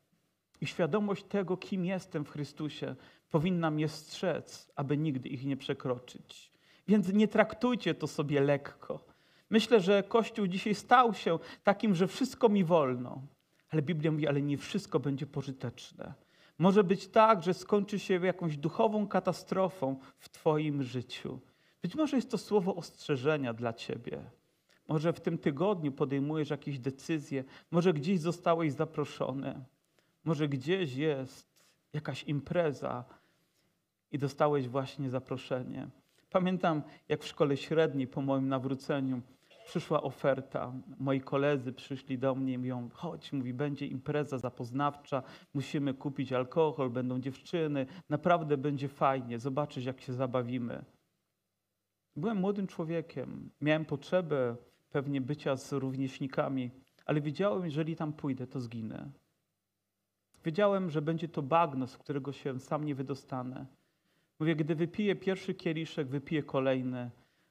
i 0.60 0.66
świadomość 0.66 1.24
tego, 1.24 1.56
kim 1.56 1.84
jestem 1.84 2.24
w 2.24 2.30
Chrystusie, 2.30 2.94
powinna 3.30 3.70
mnie 3.70 3.88
strzec, 3.88 4.72
aby 4.76 4.96
nigdy 4.96 5.28
ich 5.28 5.44
nie 5.44 5.56
przekroczyć. 5.56 6.52
Więc 6.88 7.12
nie 7.12 7.28
traktujcie 7.28 7.94
to 7.94 8.06
sobie 8.06 8.40
lekko. 8.40 9.04
Myślę, 9.50 9.80
że 9.80 10.02
Kościół 10.02 10.46
dzisiaj 10.46 10.74
stał 10.74 11.14
się 11.14 11.38
takim, 11.64 11.94
że 11.94 12.06
wszystko 12.06 12.48
mi 12.48 12.64
wolno. 12.64 13.22
Ale 13.70 13.82
Biblia 13.82 14.10
mówi, 14.10 14.28
ale 14.28 14.42
nie 14.42 14.58
wszystko 14.58 15.00
będzie 15.00 15.26
pożyteczne. 15.26 16.14
Może 16.58 16.84
być 16.84 17.08
tak, 17.08 17.42
że 17.42 17.54
skończy 17.54 17.98
się 17.98 18.14
jakąś 18.26 18.56
duchową 18.56 19.06
katastrofą 19.08 19.96
w 20.18 20.28
Twoim 20.28 20.82
życiu. 20.82 21.40
Być 21.82 21.94
może 21.94 22.16
jest 22.16 22.30
to 22.30 22.38
słowo 22.38 22.74
ostrzeżenia 22.74 23.54
dla 23.54 23.72
Ciebie. 23.72 24.22
Może 24.88 25.12
w 25.12 25.20
tym 25.20 25.38
tygodniu 25.38 25.92
podejmujesz 25.92 26.50
jakieś 26.50 26.78
decyzje, 26.78 27.44
może 27.70 27.92
gdzieś 27.92 28.20
zostałeś 28.20 28.72
zaproszony. 28.72 29.64
Może 30.24 30.48
gdzieś 30.48 30.94
jest 30.96 31.50
jakaś 31.92 32.24
impreza 32.24 33.04
i 34.12 34.18
dostałeś 34.18 34.68
właśnie 34.68 35.10
zaproszenie. 35.10 35.88
Pamiętam, 36.30 36.82
jak 37.08 37.22
w 37.22 37.26
szkole 37.26 37.56
średniej 37.56 38.06
po 38.06 38.22
moim 38.22 38.48
nawróceniu 38.48 39.22
przyszła 39.64 40.02
oferta. 40.02 40.72
Moi 40.98 41.20
koledzy 41.20 41.72
przyszli 41.72 42.18
do 42.18 42.34
mnie 42.34 42.52
i 42.52 42.58
mówią, 42.58 42.88
chodź, 42.92 43.32
mówi, 43.32 43.54
będzie 43.54 43.86
impreza 43.86 44.38
zapoznawcza, 44.38 45.22
musimy 45.54 45.94
kupić 45.94 46.32
alkohol, 46.32 46.90
będą 46.90 47.20
dziewczyny, 47.20 47.86
naprawdę 48.08 48.56
będzie 48.56 48.88
fajnie, 48.88 49.38
zobaczysz, 49.38 49.84
jak 49.84 50.00
się 50.00 50.12
zabawimy. 50.12 50.84
Byłem 52.16 52.36
młodym 52.36 52.66
człowiekiem, 52.66 53.50
miałem 53.60 53.84
potrzebę 53.84 54.56
pewnie 54.90 55.20
bycia 55.20 55.56
z 55.56 55.72
rówieśnikami, 55.72 56.70
ale 57.06 57.20
wiedziałem, 57.20 57.64
jeżeli 57.64 57.96
tam 57.96 58.12
pójdę, 58.12 58.46
to 58.46 58.60
zginę. 58.60 59.10
Wiedziałem, 60.44 60.90
że 60.90 61.02
będzie 61.02 61.28
to 61.28 61.42
bagno, 61.42 61.86
z 61.86 61.96
którego 61.96 62.32
się 62.32 62.60
sam 62.60 62.84
nie 62.84 62.94
wydostanę. 62.94 63.66
Mówię, 64.40 64.56
gdy 64.56 64.74
wypiję 64.74 65.16
pierwszy 65.16 65.54
kieliszek, 65.54 66.08
wypiję 66.08 66.42
kolejny. 66.42 67.10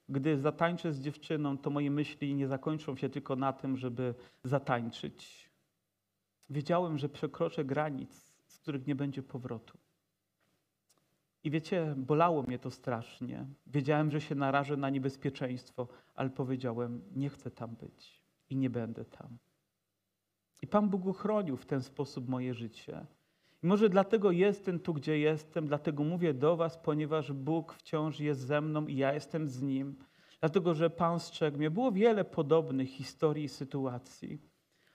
Gdy 0.09 0.37
zatańczę 0.37 0.93
z 0.93 1.01
dziewczyną, 1.01 1.57
to 1.57 1.69
moje 1.69 1.91
myśli 1.91 2.35
nie 2.35 2.47
zakończą 2.47 2.95
się 2.95 3.09
tylko 3.09 3.35
na 3.35 3.53
tym, 3.53 3.77
żeby 3.77 4.13
zatańczyć. 4.43 5.49
Wiedziałem, 6.49 6.97
że 6.97 7.09
przekroczę 7.09 7.65
granic, 7.65 8.33
z 8.47 8.57
których 8.57 8.87
nie 8.87 8.95
będzie 8.95 9.23
powrotu. 9.23 9.77
I 11.43 11.51
wiecie, 11.51 11.93
bolało 11.97 12.43
mnie 12.43 12.59
to 12.59 12.71
strasznie. 12.71 13.45
Wiedziałem, 13.67 14.11
że 14.11 14.21
się 14.21 14.35
narażę 14.35 14.77
na 14.77 14.89
niebezpieczeństwo, 14.89 15.87
ale 16.15 16.29
powiedziałem: 16.29 17.01
Nie 17.15 17.29
chcę 17.29 17.51
tam 17.51 17.75
być 17.75 18.23
i 18.49 18.55
nie 18.55 18.69
będę 18.69 19.05
tam. 19.05 19.37
I 20.61 20.67
Pan 20.67 20.89
Bóg 20.89 21.05
uchronił 21.05 21.57
w 21.57 21.65
ten 21.65 21.81
sposób 21.81 22.29
moje 22.29 22.53
życie. 22.53 23.05
I 23.63 23.67
może 23.67 23.89
dlatego 23.89 24.31
jestem 24.31 24.79
tu, 24.79 24.93
gdzie 24.93 25.19
jestem, 25.19 25.67
dlatego 25.67 26.03
mówię 26.03 26.33
do 26.33 26.57
Was, 26.57 26.77
ponieważ 26.77 27.31
Bóg 27.31 27.73
wciąż 27.73 28.19
jest 28.19 28.39
ze 28.39 28.61
mną 28.61 28.87
i 28.87 28.97
ja 28.97 29.13
jestem 29.13 29.47
z 29.47 29.61
Nim. 29.61 29.95
Dlatego, 30.39 30.73
że 30.73 30.89
Pan 30.89 31.19
strzegł 31.19 31.57
mnie. 31.57 31.71
Było 31.71 31.91
wiele 31.91 32.25
podobnych 32.25 32.89
historii 32.89 33.43
i 33.43 33.49
sytuacji, 33.49 34.41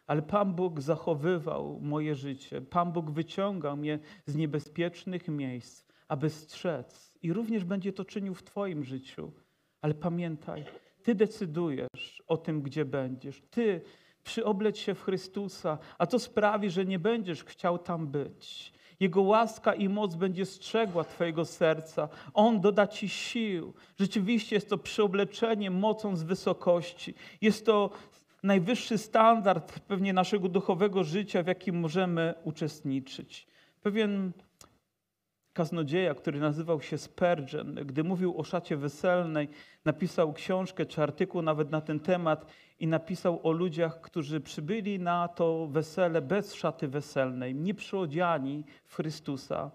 ale 0.07 0.23
Pan 0.23 0.55
Bóg 0.55 0.81
zachowywał 0.81 1.81
moje 1.81 2.15
życie. 2.15 2.61
Pan 2.61 2.93
Bóg 2.93 3.11
wyciągał 3.11 3.77
mnie 3.77 3.99
z 4.27 4.37
niebezpiecznych 4.37 5.29
miejsc, 5.29 5.87
aby 6.09 6.31
strzec. 6.31 7.13
I 7.23 7.33
również 7.33 7.65
będzie 7.65 7.93
to 7.93 8.05
czynił 8.05 8.35
w 8.35 8.43
Twoim 8.43 8.85
życiu. 8.85 9.33
Ale 9.81 9.95
pamiętaj, 9.95 10.65
Ty 11.03 11.15
decydujesz 11.15 12.23
o 12.27 12.37
tym, 12.37 12.63
gdzie 12.63 12.85
będziesz. 12.85 13.43
Ty 13.51 13.81
przyobleć 14.25 14.79
się 14.79 14.95
w 14.95 15.03
Chrystusa, 15.03 15.79
a 15.99 16.07
to 16.07 16.19
sprawi, 16.19 16.71
że 16.71 16.85
nie 16.85 16.99
będziesz 16.99 17.45
chciał 17.45 17.79
tam 17.79 18.07
być. 18.07 18.73
Jego 19.01 19.23
łaska 19.23 19.75
i 19.75 19.89
moc 19.89 20.15
będzie 20.15 20.47
strzegła 20.47 21.05
Twojego 21.05 21.45
serca. 21.45 22.09
On 22.35 22.61
doda 22.61 22.87
Ci 22.87 23.09
sił. 23.09 23.75
Rzeczywiście 23.99 24.57
jest 24.57 24.69
to 24.69 24.79
przyobleczenie 24.79 25.71
mocą 25.71 26.17
z 26.17 26.23
wysokości. 26.23 27.15
Jest 27.41 27.67
to 27.67 27.91
najwyższy 28.43 28.99
standard 28.99 29.81
pewnie 29.81 30.13
naszego 30.13 30.49
duchowego 30.49 31.05
życia, 31.05 31.43
w 31.43 31.47
jakim 31.47 31.81
możemy 31.81 32.35
uczestniczyć. 32.45 33.47
Pewien 33.83 34.33
kaznodzieja, 35.55 36.15
który 36.15 36.41
nazywał 36.41 36.81
się 36.81 36.99
Spurgeon, 36.99 37.75
gdy 37.75 38.05
mówił 38.05 38.39
o 38.39 38.45
szacie 38.45 38.77
weselnej, 38.77 39.49
napisał 39.85 40.33
książkę 40.33 40.87
czy 40.87 41.03
artykuł 41.03 41.43
nawet 41.43 41.71
na 41.71 41.81
ten 41.81 42.01
temat 42.01 42.47
i 42.81 42.87
napisał 42.87 43.41
o 43.43 43.53
ludziach, 43.53 44.01
którzy 44.01 44.41
przybyli 44.41 44.99
na 44.99 45.29
to 45.29 45.67
wesele 45.67 46.23
bez 46.23 46.55
szaty 46.55 46.89
weselnej, 46.89 47.55
nie 47.55 47.75
przyodziani 47.75 48.65
w 48.85 48.95
Chrystusa. 48.95 49.71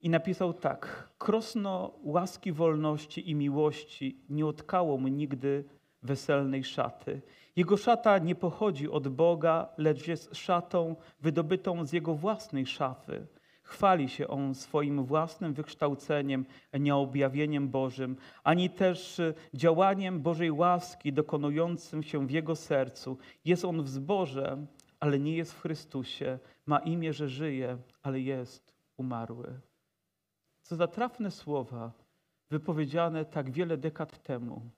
I 0.00 0.10
napisał 0.10 0.52
tak: 0.52 1.08
Krosno 1.18 1.94
łaski 2.02 2.52
wolności 2.52 3.30
i 3.30 3.34
miłości 3.34 4.20
nie 4.28 4.46
otkało 4.46 4.98
mu 4.98 5.08
nigdy 5.08 5.64
weselnej 6.02 6.64
szaty. 6.64 7.22
Jego 7.56 7.76
szata 7.76 8.18
nie 8.18 8.34
pochodzi 8.34 8.90
od 8.90 9.08
Boga, 9.08 9.68
lecz 9.78 10.08
jest 10.08 10.36
szatą 10.36 10.96
wydobytą 11.20 11.84
z 11.84 11.92
jego 11.92 12.14
własnej 12.14 12.66
szafy. 12.66 13.26
Chwali 13.68 14.08
się 14.08 14.28
on 14.28 14.54
swoim 14.54 15.04
własnym 15.04 15.54
wykształceniem, 15.54 16.44
a 16.72 16.78
nie 16.78 16.96
objawieniem 16.96 17.68
Bożym, 17.68 18.16
ani 18.44 18.70
też 18.70 19.18
y, 19.18 19.34
działaniem 19.54 20.20
Bożej 20.20 20.50
łaski 20.50 21.12
dokonującym 21.12 22.02
się 22.02 22.26
w 22.26 22.30
jego 22.30 22.56
sercu. 22.56 23.18
Jest 23.44 23.64
on 23.64 23.82
w 23.82 23.88
zborze, 23.88 24.66
ale 25.00 25.18
nie 25.18 25.36
jest 25.36 25.52
w 25.52 25.60
Chrystusie. 25.60 26.38
Ma 26.66 26.78
imię, 26.78 27.12
że 27.12 27.28
żyje, 27.28 27.78
ale 28.02 28.20
jest 28.20 28.74
umarły. 28.96 29.60
Co 30.62 30.76
za 30.76 30.86
trafne 30.86 31.30
słowa, 31.30 31.92
wypowiedziane 32.50 33.24
tak 33.24 33.50
wiele 33.50 33.76
dekad 33.76 34.22
temu, 34.22 34.70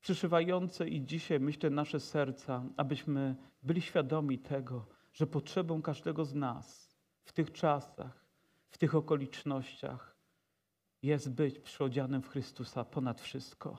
przyszywające 0.00 0.88
i 0.88 1.06
dzisiaj, 1.06 1.40
myślę, 1.40 1.70
nasze 1.70 2.00
serca, 2.00 2.64
abyśmy 2.76 3.36
byli 3.62 3.80
świadomi 3.80 4.38
tego, 4.38 4.86
że 5.12 5.26
potrzebą 5.26 5.82
każdego 5.82 6.24
z 6.24 6.34
nas 6.34 6.85
w 7.26 7.32
tych 7.32 7.52
czasach, 7.52 8.24
w 8.70 8.78
tych 8.78 8.94
okolicznościach 8.94 10.16
jest 11.02 11.30
być 11.30 11.58
przyodzianym 11.58 12.22
w 12.22 12.28
Chrystusa 12.28 12.84
ponad 12.84 13.20
wszystko. 13.20 13.76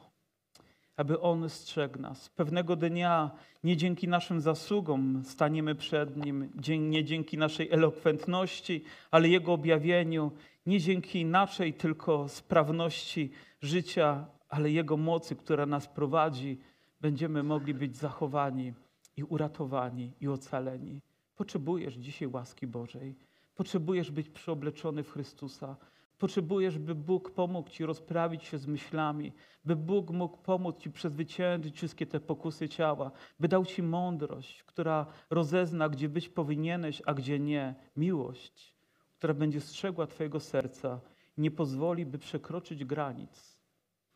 Aby 0.96 1.20
On 1.20 1.50
strzegł 1.50 2.00
nas. 2.00 2.30
Pewnego 2.30 2.76
dnia 2.76 3.32
nie 3.64 3.78
dzięki 3.78 4.08
naszym 4.08 4.42
zasługom 4.42 5.24
staniemy 5.26 5.76
przed 5.76 6.26
Nim, 6.26 6.52
nie 6.80 7.04
dzięki 7.04 7.38
naszej 7.38 7.72
elokwentności, 7.72 8.84
ale 9.12 9.30
Jego 9.30 9.54
objawieniu, 9.54 10.32
nie 10.66 10.80
dzięki 10.80 11.26
naszej 11.26 11.74
tylko 11.74 12.30
sprawności 12.30 13.32
życia, 13.62 14.26
ale 14.50 14.72
Jego 14.72 14.98
mocy, 14.98 15.36
która 15.36 15.66
nas 15.66 15.88
prowadzi, 15.88 16.60
będziemy 17.02 17.44
mogli 17.44 17.74
być 17.74 17.98
zachowani 17.98 18.74
i 19.18 19.24
uratowani 19.24 20.14
i 20.22 20.28
ocaleni. 20.28 21.02
Potrzebujesz 21.36 21.96
dzisiaj 21.96 22.28
łaski 22.28 22.68
Bożej. 22.68 23.16
Potrzebujesz 23.58 24.12
być 24.12 24.30
przyobleczony 24.30 25.04
w 25.04 25.12
Chrystusa. 25.12 25.78
Potrzebujesz, 26.18 26.78
by 26.78 26.96
Bóg 26.96 27.32
pomógł 27.32 27.70
Ci 27.70 27.86
rozprawić 27.86 28.44
się 28.44 28.58
z 28.58 28.68
myślami, 28.68 29.34
by 29.66 29.76
Bóg 29.76 30.12
mógł 30.12 30.38
pomóc 30.38 30.78
Ci 30.78 30.92
przezwyciężyć 30.92 31.76
wszystkie 31.76 32.06
te 32.06 32.20
pokusy 32.20 32.70
ciała, 32.70 33.12
by 33.40 33.48
dał 33.48 33.66
Ci 33.66 33.84
mądrość, 33.84 34.64
która 34.64 35.06
rozezna, 35.30 35.90
gdzie 35.90 36.10
być 36.10 36.30
powinieneś, 36.30 37.02
a 37.06 37.14
gdzie 37.14 37.40
nie. 37.40 37.76
Miłość, 37.96 38.76
która 39.18 39.34
będzie 39.34 39.62
strzegła 39.62 40.08
Twojego 40.08 40.40
serca 40.40 41.02
nie 41.38 41.52
pozwoli, 41.52 42.06
by 42.06 42.18
przekroczyć 42.18 42.86
granic, 42.86 43.60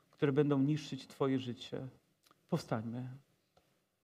które 0.10 0.32
będą 0.32 0.60
niszczyć 0.60 1.08
Twoje 1.08 1.40
życie. 1.40 1.88
Powstańmy. 2.50 3.18